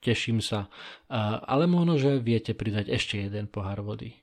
teším 0.00 0.42
sa. 0.42 0.70
Ale 1.44 1.66
možno, 1.66 1.98
že 1.98 2.22
viete 2.22 2.54
pridať 2.54 2.90
ešte 2.92 3.18
jeden 3.18 3.50
pohár 3.50 3.82
vody. 3.82 4.22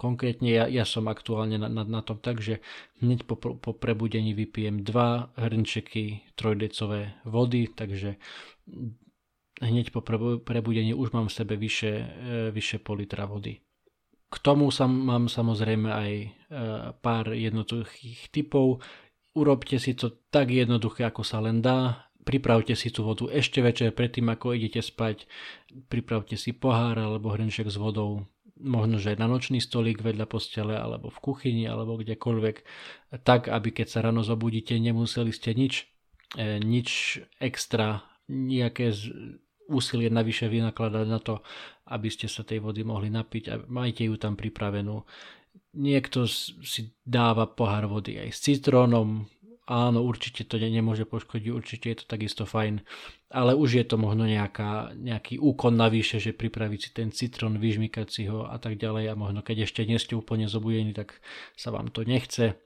Konkrétne 0.00 0.48
ja, 0.48 0.64
ja 0.64 0.88
som 0.88 1.12
aktuálne 1.12 1.60
na, 1.60 1.68
na, 1.68 1.84
na 1.84 2.00
tom 2.00 2.16
tak, 2.16 2.40
že 2.40 2.64
hneď 3.04 3.28
po, 3.28 3.36
po 3.36 3.76
prebudení 3.76 4.32
vypijem 4.32 4.80
dva 4.80 5.28
hrnčeky 5.36 6.24
trojdecové 6.40 7.20
vody, 7.28 7.68
takže 7.68 8.16
hneď 9.60 9.92
po 9.92 10.00
prebudení 10.40 10.96
už 10.96 11.12
mám 11.12 11.28
v 11.28 11.36
sebe 11.36 11.60
vyše, 11.60 11.92
e, 11.92 12.04
vyše 12.48 12.80
pol 12.80 13.04
litra 13.04 13.28
vody. 13.28 13.60
K 14.32 14.36
tomu 14.40 14.72
sam, 14.72 14.88
mám 14.88 15.28
samozrejme 15.28 15.92
aj 15.92 16.12
e, 16.16 16.28
pár 16.96 17.36
jednoduchých 17.36 18.32
typov. 18.32 18.80
Urobte 19.36 19.76
si 19.76 19.92
to 19.92 20.24
tak 20.32 20.48
jednoduché, 20.48 21.04
ako 21.12 21.20
sa 21.20 21.44
len 21.44 21.60
dá 21.60 22.08
pripravte 22.24 22.76
si 22.76 22.92
tú 22.92 23.06
vodu 23.06 23.28
ešte 23.32 23.64
večer 23.64 23.92
predtým, 23.96 24.28
ako 24.30 24.56
idete 24.56 24.84
spať. 24.84 25.24
Pripravte 25.88 26.36
si 26.36 26.52
pohár 26.52 26.98
alebo 26.98 27.32
hrnček 27.32 27.70
s 27.70 27.76
vodou, 27.80 28.28
možno 28.60 29.00
že 29.00 29.16
na 29.16 29.26
nočný 29.26 29.58
stolík 29.58 30.04
vedľa 30.04 30.26
postele 30.28 30.76
alebo 30.76 31.08
v 31.08 31.18
kuchyni 31.18 31.64
alebo 31.64 31.96
kdekoľvek, 31.96 32.56
tak 33.24 33.48
aby 33.48 33.68
keď 33.72 33.86
sa 33.88 34.04
ráno 34.04 34.20
zobudíte, 34.20 34.76
nemuseli 34.76 35.32
ste 35.32 35.56
nič, 35.56 35.88
e, 36.36 36.60
nič 36.60 37.20
extra, 37.40 38.04
nejaké 38.30 38.94
úsilie 39.70 40.10
navyše 40.10 40.46
vynakladať 40.46 41.06
na 41.06 41.18
to, 41.18 41.42
aby 41.90 42.10
ste 42.10 42.30
sa 42.30 42.46
tej 42.46 42.62
vody 42.62 42.86
mohli 42.86 43.10
napiť 43.10 43.44
a 43.50 43.54
majte 43.66 44.06
ju 44.06 44.14
tam 44.18 44.34
pripravenú. 44.34 45.02
Niekto 45.70 46.26
si 46.62 46.94
dáva 47.02 47.46
pohár 47.46 47.86
vody 47.86 48.18
aj 48.18 48.30
s 48.34 48.38
citrónom, 48.42 49.26
áno, 49.66 50.02
určite 50.02 50.46
to 50.48 50.56
nemôže 50.56 51.04
poškodiť, 51.04 51.50
určite 51.52 51.86
je 51.92 51.96
to 52.02 52.06
takisto 52.08 52.44
fajn, 52.48 52.82
ale 53.30 53.52
už 53.54 53.80
je 53.80 53.84
to 53.86 53.96
možno 54.00 54.24
nejaká, 54.26 54.96
nejaký 54.96 55.38
úkon 55.38 55.76
navyše, 55.76 56.18
že 56.18 56.36
pripraviť 56.36 56.80
si 56.80 56.90
ten 56.90 57.08
citrón, 57.12 57.60
vyžmykať 57.60 58.06
si 58.08 58.26
ho 58.26 58.48
a 58.48 58.56
tak 58.56 58.80
ďalej 58.80 59.12
a 59.12 59.14
možno 59.14 59.44
keď 59.44 59.68
ešte 59.68 59.86
nie 59.86 60.00
ste 60.00 60.16
úplne 60.16 60.50
zobudení, 60.50 60.96
tak 60.96 61.20
sa 61.54 61.70
vám 61.70 61.92
to 61.92 62.02
nechce. 62.02 62.56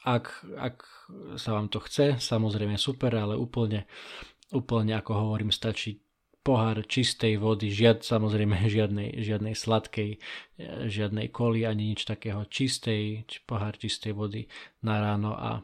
Ak, 0.00 0.32
ak 0.56 0.80
sa 1.36 1.52
vám 1.52 1.68
to 1.68 1.76
chce, 1.84 2.16
samozrejme 2.16 2.80
super, 2.80 3.12
ale 3.12 3.36
úplne, 3.36 3.84
úplne 4.48 4.96
ako 4.96 5.12
hovorím, 5.12 5.52
stačí 5.52 6.00
pohár 6.40 6.88
čistej 6.88 7.36
vody, 7.36 7.68
žiad, 7.68 8.00
samozrejme 8.00 8.56
žiadnej, 8.74 9.20
žiadnej 9.20 9.54
sladkej, 9.54 10.18
žiadnej 10.88 11.28
koli 11.30 11.68
ani 11.68 11.94
nič 11.94 12.08
takého, 12.08 12.48
čistej, 12.48 13.28
pohár 13.44 13.76
čistej 13.76 14.16
vody 14.16 14.48
na 14.80 14.98
ráno 15.04 15.36
a 15.36 15.60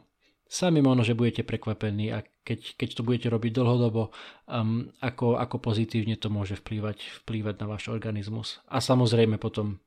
Sami 0.47 0.79
možno, 0.79 1.03
že 1.03 1.17
budete 1.17 1.43
prekvapení 1.43 2.15
a 2.15 2.23
keď, 2.47 2.79
keď 2.79 2.89
to 2.95 3.01
budete 3.03 3.27
robiť 3.27 3.51
dlhodobo, 3.59 4.15
um, 4.47 4.87
ako, 5.03 5.35
ako 5.35 5.59
pozitívne 5.59 6.15
to 6.15 6.31
môže 6.31 6.55
vplývať, 6.63 7.03
vplývať 7.23 7.55
na 7.59 7.65
váš 7.67 7.91
organizmus. 7.91 8.63
A 8.71 8.79
samozrejme 8.79 9.35
potom 9.35 9.83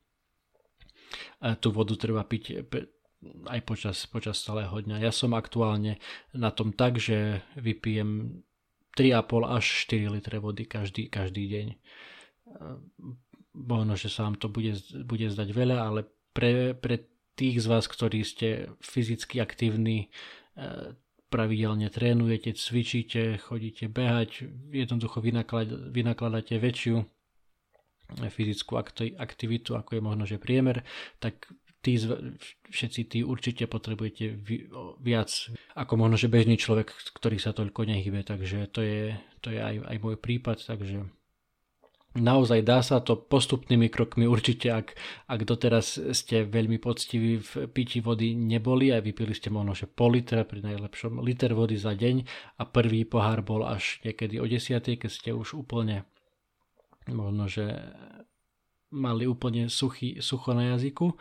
uh, 1.41 1.57
tú 1.57 1.73
vodu 1.73 1.97
treba 1.97 2.21
piť 2.21 2.69
aj 3.49 3.59
počas, 3.65 3.97
počas 4.05 4.37
celého 4.41 4.73
dňa. 4.73 5.01
Ja 5.01 5.09
som 5.09 5.33
aktuálne 5.33 5.97
na 6.33 6.53
tom 6.53 6.73
tak, 6.73 7.01
že 7.01 7.41
vypijem 7.57 8.41
3,5 8.93 9.57
až 9.57 9.65
4 9.89 10.13
litre 10.13 10.37
vody 10.37 10.69
každý, 10.69 11.09
každý 11.09 11.49
deň. 11.49 11.67
Uh, 12.53 12.77
možno, 13.57 13.97
že 13.97 14.13
sa 14.13 14.29
vám 14.29 14.37
to 14.37 14.45
bude, 14.45 14.77
bude 15.09 15.25
zdať 15.25 15.49
veľa, 15.51 15.77
ale 15.89 16.05
pre, 16.37 16.77
pre 16.77 17.09
tých 17.35 17.63
z 17.63 17.67
vás, 17.67 17.87
ktorí 17.87 18.21
ste 18.21 18.71
fyzicky 18.83 19.39
aktívni, 19.39 20.11
pravidelne 21.31 21.87
trénujete, 21.87 22.51
cvičíte, 22.59 23.39
chodíte 23.39 23.87
behať, 23.87 24.51
jednoducho 24.75 25.23
vynakladáte 25.23 26.59
väčšiu 26.59 27.07
fyzickú 28.11 28.75
aktivitu, 29.15 29.79
ako 29.79 29.95
je 29.95 30.01
možno, 30.03 30.23
že 30.27 30.35
priemer, 30.35 30.83
tak 31.23 31.47
tí, 31.79 31.95
všetci 32.67 33.01
tí 33.07 33.19
určite 33.23 33.71
potrebujete 33.71 34.35
viac 34.99 35.31
ako 35.79 35.93
možno, 35.95 36.19
že 36.19 36.27
bežný 36.27 36.59
človek, 36.59 36.91
ktorý 36.91 37.39
sa 37.39 37.55
toľko 37.55 37.87
nehybe, 37.87 38.27
takže 38.27 38.67
to 38.67 38.83
je, 38.83 39.15
to 39.39 39.55
je 39.55 39.59
aj, 39.63 39.75
aj 39.87 39.97
môj 40.03 40.19
prípad, 40.19 40.59
takže 40.59 41.07
naozaj 42.15 42.59
dá 42.67 42.83
sa 42.83 42.99
to 42.99 43.15
postupnými 43.15 43.87
krokmi 43.87 44.27
určite, 44.27 44.67
ak, 44.67 44.87
ak 45.31 45.39
doteraz 45.47 45.95
ste 46.11 46.43
veľmi 46.43 46.75
poctiví 46.75 47.39
v 47.39 47.51
pití 47.71 48.03
vody 48.03 48.35
neboli 48.35 48.91
a 48.91 48.99
vypili 48.99 49.31
ste 49.31 49.47
možno, 49.47 49.71
že 49.71 49.87
pol 49.87 50.19
litra 50.19 50.43
pri 50.43 50.59
najlepšom 50.65 51.23
liter 51.23 51.55
vody 51.55 51.79
za 51.79 51.95
deň 51.95 52.27
a 52.59 52.63
prvý 52.67 53.07
pohár 53.07 53.39
bol 53.43 53.63
až 53.63 54.03
niekedy 54.03 54.43
o 54.43 54.45
10, 54.45 54.83
keď 54.83 55.11
ste 55.11 55.31
už 55.31 55.55
úplne 55.55 56.03
možno, 57.07 57.47
že 57.47 57.65
mali 58.91 59.23
úplne 59.23 59.71
suchý, 59.71 60.19
sucho 60.19 60.51
na 60.51 60.75
jazyku, 60.75 61.15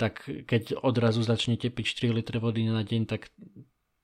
tak 0.00 0.24
keď 0.24 0.80
odrazu 0.80 1.20
začnete 1.20 1.68
piť 1.68 2.08
4 2.08 2.16
litre 2.16 2.40
vody 2.40 2.64
na 2.64 2.80
deň, 2.80 3.02
tak 3.04 3.28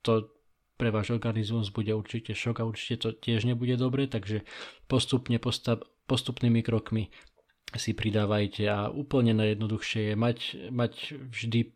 to 0.04 0.36
pre 0.76 0.92
váš 0.92 1.16
organizmus 1.16 1.72
bude 1.72 1.88
určite 1.96 2.36
šok 2.36 2.60
a 2.60 2.68
určite 2.68 2.96
to 3.00 3.08
tiež 3.16 3.48
nebude 3.48 3.80
dobre, 3.80 4.04
takže 4.04 4.44
postupne 4.84 5.40
postav, 5.40 5.80
postupnými 6.06 6.62
krokmi 6.62 7.10
si 7.74 7.92
pridávajte 7.92 8.62
a 8.70 8.88
úplne 8.88 9.34
najjednoduchšie 9.34 10.12
je 10.12 10.14
mať, 10.14 10.38
mať 10.70 10.92
vždy 11.34 11.74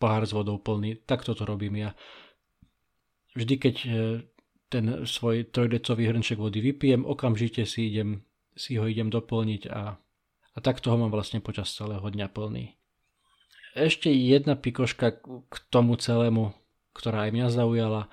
pohár 0.00 0.24
s 0.24 0.32
vodou 0.32 0.56
plný. 0.56 0.96
Takto 1.04 1.36
to 1.36 1.44
robím 1.44 1.76
ja. 1.76 1.90
Vždy, 3.36 3.54
keď 3.60 3.76
e, 3.84 3.88
ten 4.72 5.04
svoj 5.04 5.52
trojdecový 5.52 6.08
hrnček 6.08 6.40
vody 6.40 6.64
vypijem, 6.64 7.04
okamžite 7.04 7.68
si, 7.68 7.92
idem, 7.92 8.24
si 8.56 8.80
ho 8.80 8.88
idem 8.88 9.12
doplniť 9.12 9.68
a, 9.68 10.00
a 10.56 10.58
tak 10.64 10.80
toho 10.80 10.96
mám 10.96 11.12
vlastne 11.12 11.44
počas 11.44 11.70
celého 11.76 12.02
dňa 12.02 12.26
plný. 12.32 12.74
Ešte 13.76 14.10
jedna 14.10 14.58
pikoška 14.58 15.20
k 15.22 15.54
tomu 15.70 15.94
celému, 15.94 16.56
ktorá 16.96 17.28
aj 17.28 17.30
mňa 17.36 17.46
zaujala. 17.54 18.02
E, 18.06 18.08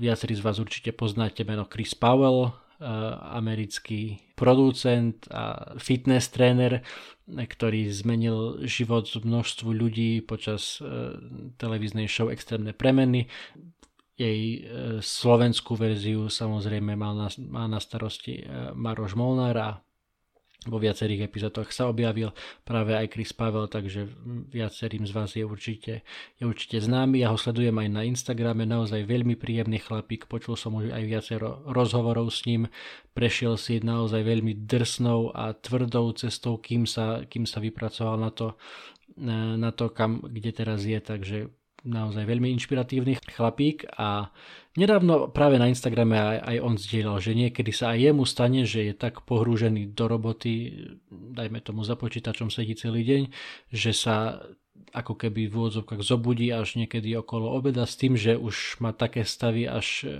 viacerí 0.00 0.34
z 0.34 0.42
vás 0.42 0.58
určite 0.58 0.90
poznáte 0.96 1.46
meno 1.46 1.68
Chris 1.68 1.94
Powell, 1.94 2.58
americký 2.78 4.22
producent 4.38 5.26
a 5.34 5.74
fitness 5.82 6.30
tréner, 6.30 6.86
ktorý 7.26 7.90
zmenil 7.90 8.62
život 8.64 9.10
množstvu 9.10 9.68
ľudí 9.68 10.22
počas 10.22 10.78
eh, 10.78 11.18
televíznej 11.58 12.06
show 12.06 12.30
Extrémne 12.30 12.70
premeny. 12.70 13.26
Jej 14.14 14.40
eh, 14.40 14.60
slovenskú 15.02 15.74
verziu 15.74 16.30
samozrejme 16.30 16.94
má 16.94 17.66
na 17.66 17.78
starosti 17.82 18.46
Maroš 18.78 19.18
Molnár 19.18 19.56
a 19.58 19.70
vo 20.66 20.82
viacerých 20.82 21.30
epizódoch 21.30 21.70
sa 21.70 21.86
objavil 21.86 22.34
práve 22.66 22.90
aj 22.98 23.14
Chris 23.14 23.30
Pavel, 23.30 23.70
takže 23.70 24.10
viacerým 24.50 25.06
z 25.06 25.12
vás 25.14 25.30
je 25.38 25.46
určite, 25.46 26.02
je 26.34 26.44
určite 26.44 26.82
známy. 26.82 27.22
Ja 27.22 27.30
ho 27.30 27.38
sledujem 27.38 27.78
aj 27.78 27.88
na 27.94 28.02
Instagrame, 28.02 28.66
naozaj 28.66 29.06
veľmi 29.06 29.38
príjemný 29.38 29.78
chlapík, 29.78 30.26
počul 30.26 30.58
som 30.58 30.74
už 30.74 30.90
aj 30.90 31.04
viacero 31.06 31.62
rozhovorov 31.62 32.34
s 32.34 32.42
ním, 32.50 32.66
prešiel 33.14 33.54
si 33.54 33.78
naozaj 33.78 34.26
veľmi 34.26 34.66
drsnou 34.66 35.30
a 35.30 35.54
tvrdou 35.54 36.10
cestou, 36.18 36.58
kým 36.58 36.90
sa, 36.90 37.22
kým 37.22 37.46
sa 37.46 37.62
vypracoval 37.62 38.18
na 38.18 38.34
to, 38.34 38.58
na 39.58 39.70
to, 39.70 39.94
kam, 39.94 40.26
kde 40.26 40.50
teraz 40.50 40.82
je, 40.82 40.98
takže 40.98 41.54
naozaj 41.88 42.28
veľmi 42.28 42.52
inšpiratívny 42.60 43.16
chlapík 43.32 43.88
a 43.96 44.28
nedávno 44.76 45.32
práve 45.32 45.56
na 45.56 45.72
Instagrame 45.72 46.20
aj, 46.20 46.38
aj 46.44 46.56
on 46.60 46.74
zdieľal, 46.76 47.18
že 47.18 47.32
niekedy 47.32 47.72
sa 47.72 47.96
aj 47.96 48.12
jemu 48.12 48.24
stane, 48.28 48.62
že 48.68 48.92
je 48.92 48.94
tak 48.94 49.24
pohrúžený 49.24 49.96
do 49.96 50.04
roboty, 50.06 50.52
dajme 51.10 51.64
tomu 51.64 51.82
za 51.82 51.96
počítačom 51.96 52.52
sedí 52.52 52.76
celý 52.76 53.02
deň, 53.02 53.22
že 53.72 53.92
sa 53.96 54.44
ako 54.92 55.20
keby 55.20 55.50
v 55.50 55.54
úvodzovkách 55.54 56.00
zobudí 56.00 56.48
až 56.54 56.80
niekedy 56.80 57.12
okolo 57.18 57.52
obeda 57.52 57.84
s 57.84 57.98
tým, 57.98 58.16
že 58.16 58.38
už 58.38 58.80
má 58.80 58.94
také 58.96 59.26
stavy, 59.26 59.68
až 59.68 60.08
e, 60.08 60.16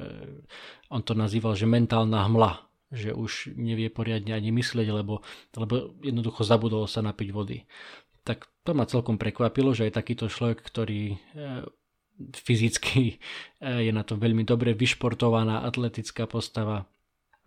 on 0.93 1.01
to 1.01 1.17
nazýval, 1.17 1.57
že 1.57 1.65
mentálna 1.65 2.27
hmla, 2.29 2.68
že 2.89 3.13
už 3.13 3.53
nevie 3.57 3.93
poriadne 3.93 4.33
ani 4.33 4.49
myslieť, 4.49 4.89
lebo, 4.93 5.21
lebo 5.57 5.93
jednoducho 6.01 6.45
zabudol 6.45 6.89
sa 6.89 7.05
napiť 7.05 7.29
vody 7.33 7.69
tak 8.29 8.45
to 8.61 8.77
ma 8.77 8.85
celkom 8.85 9.17
prekvapilo, 9.17 9.73
že 9.73 9.89
aj 9.89 10.05
takýto 10.05 10.29
človek, 10.29 10.61
ktorý 10.61 11.17
e, 11.17 11.19
fyzicky 12.37 13.17
e, 13.17 13.89
je 13.89 13.93
na 13.97 14.05
to 14.05 14.21
veľmi 14.21 14.45
dobre 14.45 14.77
vyšportovaná 14.77 15.65
atletická 15.65 16.29
postava. 16.29 16.85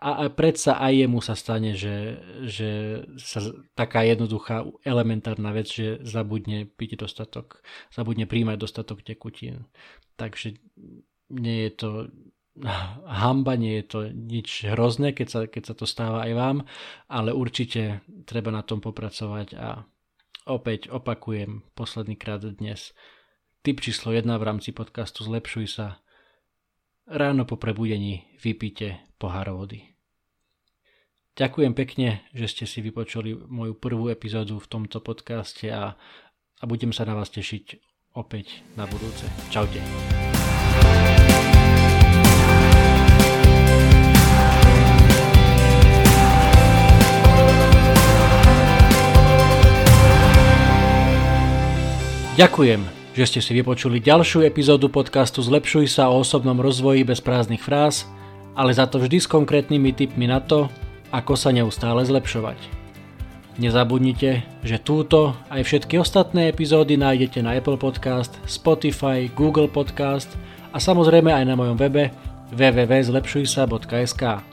A 0.01 0.33
predsa 0.33 0.81
aj 0.81 1.05
jemu 1.05 1.21
sa 1.21 1.37
stane, 1.37 1.77
že, 1.77 2.17
že 2.49 2.69
sa 3.21 3.53
taká 3.77 4.01
jednoduchá 4.01 4.65
elementárna 4.81 5.53
vec, 5.53 5.69
že 5.69 6.01
zabudne 6.01 6.65
piť 6.65 7.05
dostatok, 7.05 7.61
zabudne 7.93 8.25
príjmať 8.25 8.57
dostatok 8.57 9.05
tekutín. 9.05 9.69
Takže 10.17 10.57
nie 11.29 11.69
je 11.69 11.71
to 11.77 11.89
hamba, 13.07 13.55
nie 13.55 13.79
je 13.79 13.85
to 13.87 13.99
nič 14.11 14.67
hrozné, 14.67 15.15
keď 15.15 15.27
sa, 15.27 15.39
keď 15.47 15.63
sa 15.71 15.73
to 15.75 15.85
stáva 15.87 16.27
aj 16.27 16.31
vám, 16.35 16.57
ale 17.07 17.31
určite 17.31 18.03
treba 18.27 18.51
na 18.51 18.61
tom 18.65 18.83
popracovať 18.83 19.47
a 19.55 19.87
Opäť 20.49 20.89
opakujem 20.89 21.61
posledný 21.77 22.17
krát 22.17 22.41
dnes. 22.41 22.97
Typ 23.61 23.77
číslo 23.77 24.09
1 24.09 24.25
v 24.25 24.43
rámci 24.43 24.73
podcastu 24.73 25.21
Zlepšuj 25.21 25.69
sa. 25.69 26.01
Ráno 27.05 27.45
po 27.45 27.61
prebudení 27.61 28.25
vypite 28.41 29.05
pohár 29.21 29.53
vody. 29.53 29.85
Ďakujem 31.37 31.73
pekne, 31.77 32.25
že 32.33 32.49
ste 32.49 32.65
si 32.65 32.81
vypočuli 32.81 33.37
moju 33.37 33.77
prvú 33.77 34.09
epizódu 34.09 34.57
v 34.57 34.67
tomto 34.67 34.97
podcaste 34.99 35.69
a, 35.69 35.93
a 36.57 36.63
budem 36.65 36.89
sa 36.89 37.05
na 37.05 37.13
vás 37.13 37.29
tešiť 37.29 37.77
opäť 38.17 38.65
na 38.73 38.89
budúce. 38.89 39.29
Čaute. 39.53 39.79
Ďakujem, 52.31 52.79
že 53.11 53.27
ste 53.27 53.39
si 53.43 53.51
vypočuli 53.51 53.99
ďalšiu 53.99 54.47
epizódu 54.47 54.87
podcastu 54.87 55.43
Zlepšuj 55.43 55.91
sa 55.91 56.07
o 56.07 56.23
osobnom 56.23 56.55
rozvoji 56.63 57.03
bez 57.03 57.19
prázdnych 57.19 57.59
fráz, 57.59 58.07
ale 58.55 58.71
za 58.71 58.87
to 58.87 59.03
vždy 59.03 59.19
s 59.19 59.27
konkrétnymi 59.27 59.91
tipmi 59.91 60.31
na 60.31 60.39
to, 60.39 60.71
ako 61.11 61.35
sa 61.35 61.51
neustále 61.51 62.07
zlepšovať. 62.07 62.55
Nezabudnite, 63.59 64.47
že 64.63 64.79
túto 64.79 65.35
aj 65.51 65.67
všetky 65.67 65.99
ostatné 65.99 66.47
epizódy 66.47 66.95
nájdete 66.95 67.43
na 67.43 67.59
Apple 67.59 67.75
Podcast, 67.75 68.39
Spotify, 68.47 69.27
Google 69.27 69.67
Podcast 69.67 70.31
a 70.71 70.79
samozrejme 70.79 71.35
aj 71.35 71.43
na 71.43 71.59
mojom 71.59 71.75
webe 71.75 72.15
www.zlepšujsa.sk. 72.55 74.50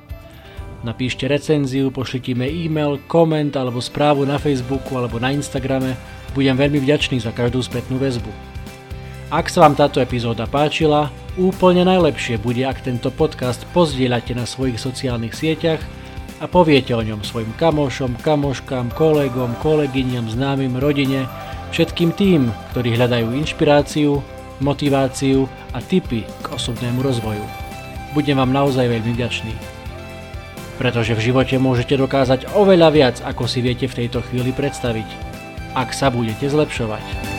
Napíšte 0.86 1.26
recenziu, 1.26 1.90
pošlite 1.90 2.38
mi 2.38 2.46
e-mail, 2.46 3.02
koment 3.10 3.50
alebo 3.58 3.82
správu 3.82 4.22
na 4.22 4.38
Facebooku 4.38 4.94
alebo 4.94 5.18
na 5.18 5.34
Instagrame 5.34 5.98
budem 6.38 6.54
veľmi 6.54 6.78
vďačný 6.78 7.18
za 7.18 7.34
každú 7.34 7.58
spätnú 7.58 7.98
väzbu. 7.98 8.30
Ak 9.28 9.50
sa 9.50 9.66
vám 9.66 9.74
táto 9.74 9.98
epizóda 9.98 10.46
páčila, 10.46 11.12
úplne 11.36 11.82
najlepšie 11.84 12.38
bude, 12.40 12.62
ak 12.62 12.80
tento 12.80 13.10
podcast 13.10 13.66
pozdieľate 13.74 14.32
na 14.38 14.46
svojich 14.46 14.78
sociálnych 14.78 15.34
sieťach 15.34 15.82
a 16.38 16.46
poviete 16.46 16.94
o 16.94 17.02
ňom 17.02 17.26
svojim 17.26 17.50
kamošom, 17.58 18.16
kamoškám, 18.22 18.94
kolegom, 18.94 19.58
kolegyňam, 19.58 20.30
známym, 20.30 20.78
rodine, 20.78 21.26
všetkým 21.74 22.14
tým, 22.14 22.54
ktorí 22.72 22.94
hľadajú 22.94 23.34
inšpiráciu, 23.34 24.22
motiváciu 24.62 25.50
a 25.74 25.82
tipy 25.82 26.22
k 26.24 26.46
osobnému 26.54 27.02
rozvoju. 27.02 27.44
Budem 28.16 28.38
vám 28.38 28.54
naozaj 28.54 28.88
veľmi 28.88 29.12
vďačný. 29.12 29.77
Pretože 30.78 31.18
v 31.18 31.34
živote 31.34 31.58
môžete 31.58 31.98
dokázať 31.98 32.54
oveľa 32.54 32.88
viac, 32.94 33.16
ako 33.26 33.50
si 33.50 33.58
viete 33.60 33.90
v 33.90 34.06
tejto 34.06 34.22
chvíli 34.22 34.54
predstaviť 34.54 35.38
ak 35.78 35.94
sa 35.94 36.10
budete 36.10 36.50
zlepšovať. 36.50 37.37